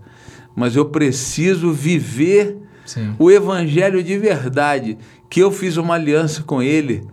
Mas 0.54 0.74
eu 0.74 0.86
preciso 0.86 1.72
viver 1.72 2.56
Sim. 2.86 3.14
o 3.18 3.30
evangelho 3.30 4.02
de 4.02 4.16
verdade, 4.16 4.96
que 5.28 5.40
eu 5.40 5.50
fiz 5.50 5.76
uma 5.76 5.94
aliança 5.94 6.42
com 6.42 6.62
ele, 6.62 7.04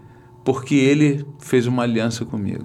porque 0.44 0.76
ele 0.76 1.26
fez 1.40 1.68
uma 1.68 1.84
aliança 1.84 2.26
comigo. 2.26 2.64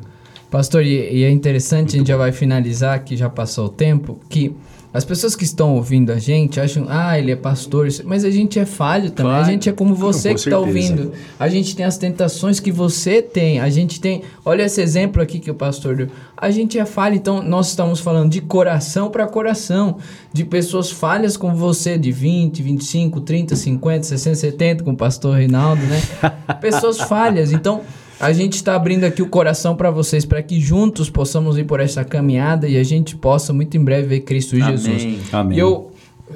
Pastor, 0.50 0.82
e, 0.82 1.22
é 1.22 1.30
interessante, 1.30 1.96
a 1.96 1.98
gente 1.98 2.08
já 2.08 2.16
vai 2.16 2.32
finalizar, 2.32 3.04
que 3.04 3.16
já 3.16 3.28
passou 3.28 3.66
o 3.66 3.68
tempo, 3.68 4.18
que 4.28 4.54
as 4.92 5.04
pessoas 5.04 5.36
que 5.36 5.44
estão 5.44 5.74
ouvindo 5.74 6.10
a 6.10 6.18
gente 6.18 6.58
acham, 6.58 6.86
ah, 6.88 7.18
ele 7.18 7.30
é 7.30 7.36
pastor, 7.36 7.88
mas 8.04 8.24
a 8.24 8.30
gente 8.30 8.58
é 8.58 8.64
falho 8.64 9.10
também. 9.10 9.32
A 9.32 9.42
gente 9.42 9.68
é 9.68 9.72
como 9.72 9.94
você 9.94 10.28
Não, 10.28 10.34
que 10.34 10.40
está 10.40 10.58
ouvindo. 10.58 11.12
A 11.38 11.46
gente 11.46 11.76
tem 11.76 11.84
as 11.84 11.98
tentações 11.98 12.58
que 12.58 12.72
você 12.72 13.20
tem. 13.20 13.60
A 13.60 13.68
gente 13.68 14.00
tem. 14.00 14.22
Olha 14.44 14.62
esse 14.62 14.80
exemplo 14.80 15.20
aqui 15.20 15.38
que 15.38 15.50
o 15.50 15.54
pastor 15.54 15.94
deu. 15.94 16.08
A 16.34 16.50
gente 16.50 16.78
é 16.78 16.86
falho, 16.86 17.16
então 17.16 17.42
nós 17.42 17.68
estamos 17.68 18.00
falando 18.00 18.30
de 18.30 18.40
coração 18.40 19.10
para 19.10 19.26
coração. 19.26 19.98
De 20.32 20.44
pessoas 20.44 20.90
falhas 20.90 21.36
como 21.36 21.54
você, 21.54 21.98
de 21.98 22.10
20, 22.10 22.62
25, 22.62 23.20
30, 23.20 23.56
50, 23.56 24.02
60, 24.04 24.36
70, 24.36 24.84
com 24.84 24.92
o 24.92 24.96
pastor 24.96 25.36
Reinaldo, 25.36 25.82
né? 25.82 26.00
pessoas 26.62 26.98
falhas. 26.98 27.52
Então 27.52 27.82
a 28.20 28.32
gente 28.32 28.54
está 28.54 28.74
abrindo 28.74 29.04
aqui 29.04 29.22
o 29.22 29.28
coração 29.28 29.76
para 29.76 29.90
vocês, 29.90 30.24
para 30.24 30.42
que 30.42 30.60
juntos 30.60 31.08
possamos 31.08 31.56
ir 31.56 31.64
por 31.64 31.78
essa 31.78 32.04
caminhada 32.04 32.68
e 32.68 32.76
a 32.76 32.82
gente 32.82 33.16
possa 33.16 33.52
muito 33.52 33.76
em 33.76 33.84
breve 33.84 34.08
ver 34.08 34.20
Cristo 34.20 34.56
Amém. 34.56 34.76
Jesus. 34.76 35.32
Amém. 35.32 35.56
E 35.56 35.60
eu, 35.60 35.90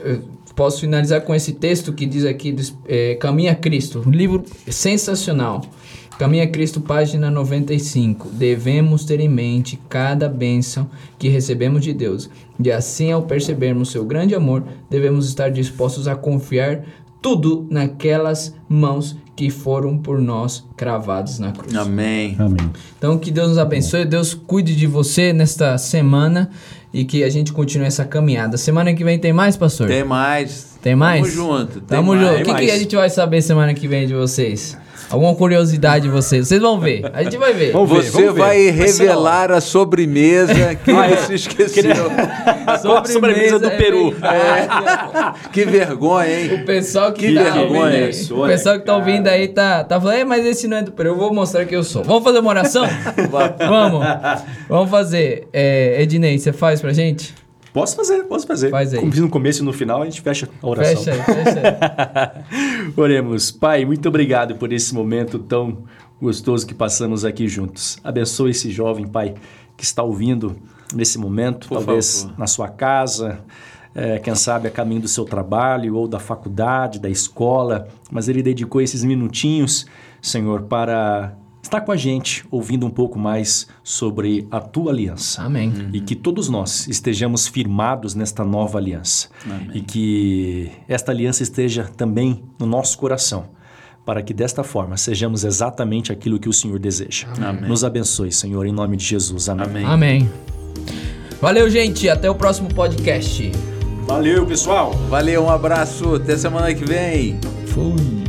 eu, 0.04 0.22
posso 0.54 0.80
finalizar 0.80 1.22
com 1.22 1.34
esse 1.34 1.52
texto 1.52 1.92
que 1.92 2.06
diz 2.06 2.24
aqui: 2.24 2.54
é, 2.86 3.14
Caminha 3.16 3.54
Cristo, 3.54 4.02
um 4.06 4.10
livro 4.10 4.44
sensacional. 4.68 5.62
Caminha 6.18 6.46
Cristo, 6.46 6.80
página 6.80 7.30
95. 7.30 8.28
Devemos 8.28 9.04
ter 9.04 9.18
em 9.18 9.28
mente 9.28 9.80
cada 9.88 10.28
bênção 10.28 10.88
que 11.18 11.28
recebemos 11.28 11.82
de 11.82 11.92
Deus. 11.92 12.30
E 12.62 12.70
assim, 12.70 13.10
ao 13.10 13.22
percebermos 13.22 13.90
seu 13.90 14.04
grande 14.04 14.34
amor, 14.34 14.62
devemos 14.88 15.26
estar 15.26 15.50
dispostos 15.50 16.06
a 16.06 16.14
confiar 16.14 16.84
tudo 17.20 17.66
naquelas 17.70 18.54
mãos 18.68 19.16
que 19.34 19.50
foram 19.50 19.96
por 19.96 20.20
nós 20.20 20.64
cravados 20.76 21.38
na 21.38 21.52
cruz. 21.52 21.74
Amém. 21.74 22.36
Amém. 22.38 22.70
Então 22.98 23.18
que 23.18 23.30
Deus 23.30 23.48
nos 23.48 23.58
abençoe, 23.58 24.04
Deus 24.04 24.34
cuide 24.34 24.76
de 24.76 24.86
você 24.86 25.32
nesta 25.32 25.78
semana 25.78 26.50
e 26.92 27.04
que 27.04 27.24
a 27.24 27.30
gente 27.30 27.52
continue 27.52 27.86
essa 27.86 28.04
caminhada. 28.04 28.56
Semana 28.56 28.92
que 28.92 29.02
vem 29.02 29.18
tem 29.18 29.32
mais, 29.32 29.56
pastor? 29.56 29.88
Tem 29.88 30.04
mais. 30.04 30.78
Tem 30.82 30.94
mais? 30.94 31.22
Tamo 31.22 31.32
junto. 31.32 31.80
Tamo 31.80 32.16
junto. 32.16 32.42
O 32.42 32.44
que, 32.44 32.54
que 32.54 32.70
a 32.70 32.78
gente 32.78 32.94
vai 32.94 33.08
saber 33.08 33.40
semana 33.40 33.72
que 33.72 33.88
vem 33.88 34.06
de 34.06 34.14
vocês? 34.14 34.76
Alguma 35.12 35.34
curiosidade 35.34 36.04
de 36.04 36.08
vocês? 36.08 36.48
Vocês 36.48 36.60
vão 36.60 36.80
ver. 36.80 37.02
A 37.12 37.22
gente 37.22 37.36
vai 37.36 37.52
ver. 37.52 37.70
Vamos 37.72 37.90
ver 37.90 38.02
você 38.02 38.22
vamos 38.22 38.38
vai 38.38 38.56
ver. 38.56 38.70
revelar 38.70 39.48
vai 39.48 39.58
a 39.58 39.60
sobremesa 39.60 40.74
que 40.82 40.90
ah, 40.90 41.08
você 41.08 41.34
esqueceu. 41.34 41.92
a 42.66 42.78
sobremesa, 42.78 43.12
sobremesa 43.12 43.58
do 43.58 43.66
é 43.68 43.76
Peru. 43.76 44.14
É. 44.22 45.48
que 45.52 45.66
vergonha, 45.66 46.40
hein? 46.40 46.54
O 46.54 46.64
pessoal 46.64 47.12
que, 47.12 47.28
que 47.28 47.34
tá 47.34 47.42
vergonha. 47.42 48.06
ouvindo 48.06 48.42
o 48.42 48.46
pessoal 48.46 48.78
que 48.78 48.86
tá 48.86 48.96
ouvindo 48.96 49.28
aí 49.28 49.48
tá, 49.48 49.84
tá 49.84 50.00
falando, 50.00 50.26
mas 50.26 50.46
esse 50.46 50.66
não 50.66 50.78
é 50.78 50.82
do 50.82 50.92
Peru. 50.92 51.10
Eu 51.10 51.16
vou 51.16 51.34
mostrar 51.34 51.66
que 51.66 51.76
eu 51.76 51.84
sou. 51.84 52.02
Vamos 52.02 52.24
fazer 52.24 52.38
uma 52.38 52.50
oração? 52.50 52.86
vamos. 53.58 54.06
Vamos 54.66 54.90
fazer. 54.90 55.46
É, 55.52 56.02
Ednei, 56.02 56.38
você 56.38 56.52
faz 56.52 56.80
pra 56.80 56.92
gente? 56.92 57.34
Posso 57.72 57.96
fazer, 57.96 58.24
posso 58.24 58.46
fazer. 58.46 58.70
Faz 58.70 58.92
aí. 58.92 59.00
Como 59.00 59.14
no 59.14 59.30
começo 59.30 59.62
e 59.62 59.64
no 59.64 59.72
final, 59.72 60.02
a 60.02 60.04
gente 60.04 60.20
fecha 60.20 60.48
a 60.62 60.66
oração. 60.66 61.02
Fecha 61.02 61.12
aí, 61.12 61.44
fecha 61.44 61.60
aí. 61.60 62.92
Oremos. 62.96 63.50
Pai, 63.50 63.84
muito 63.84 64.06
obrigado 64.08 64.56
por 64.56 64.72
esse 64.72 64.94
momento 64.94 65.38
tão 65.38 65.78
gostoso 66.20 66.66
que 66.66 66.74
passamos 66.74 67.24
aqui 67.24 67.48
juntos. 67.48 67.98
Abençoe 68.04 68.50
esse 68.50 68.70
jovem, 68.70 69.06
Pai, 69.06 69.34
que 69.76 69.84
está 69.84 70.02
ouvindo 70.02 70.56
nesse 70.94 71.18
momento, 71.18 71.66
por 71.66 71.78
talvez 71.78 72.22
favor. 72.22 72.38
na 72.38 72.46
sua 72.46 72.68
casa, 72.68 73.40
é, 73.94 74.18
quem 74.18 74.34
sabe 74.34 74.68
a 74.68 74.70
caminho 74.70 75.00
do 75.00 75.08
seu 75.08 75.24
trabalho 75.24 75.96
ou 75.96 76.06
da 76.06 76.18
faculdade, 76.18 76.98
da 76.98 77.08
escola, 77.08 77.88
mas 78.10 78.28
ele 78.28 78.42
dedicou 78.42 78.80
esses 78.80 79.02
minutinhos, 79.02 79.86
Senhor, 80.20 80.62
para 80.62 81.34
está 81.62 81.80
com 81.80 81.92
a 81.92 81.96
gente, 81.96 82.44
ouvindo 82.50 82.84
um 82.84 82.90
pouco 82.90 83.18
mais 83.18 83.68
sobre 83.82 84.46
a 84.50 84.60
tua 84.60 84.90
aliança. 84.90 85.42
Amém. 85.42 85.68
Uhum. 85.68 85.90
E 85.92 86.00
que 86.00 86.16
todos 86.16 86.48
nós 86.48 86.88
estejamos 86.88 87.46
firmados 87.46 88.14
nesta 88.14 88.44
nova 88.44 88.78
aliança. 88.78 89.28
Amém. 89.44 89.70
E 89.74 89.80
que 89.80 90.70
esta 90.88 91.12
aliança 91.12 91.42
esteja 91.42 91.84
também 91.96 92.42
no 92.58 92.66
nosso 92.66 92.98
coração, 92.98 93.46
para 94.04 94.22
que 94.22 94.34
desta 94.34 94.64
forma 94.64 94.96
sejamos 94.96 95.44
exatamente 95.44 96.10
aquilo 96.10 96.38
que 96.38 96.48
o 96.48 96.52
Senhor 96.52 96.78
deseja. 96.78 97.28
Amém. 97.40 97.68
Nos 97.68 97.84
abençoe, 97.84 98.32
Senhor, 98.32 98.66
em 98.66 98.72
nome 98.72 98.96
de 98.96 99.04
Jesus. 99.04 99.48
Amém. 99.48 99.66
Amém. 99.66 99.86
Amém. 99.86 100.30
Valeu, 101.40 101.68
gente. 101.70 102.08
Até 102.08 102.30
o 102.30 102.34
próximo 102.34 102.68
podcast. 102.72 103.50
Valeu, 104.06 104.44
pessoal. 104.46 104.92
Valeu, 105.08 105.44
um 105.44 105.50
abraço. 105.50 106.16
Até 106.16 106.36
semana 106.36 106.74
que 106.74 106.84
vem. 106.84 107.38
Fui. 107.66 108.21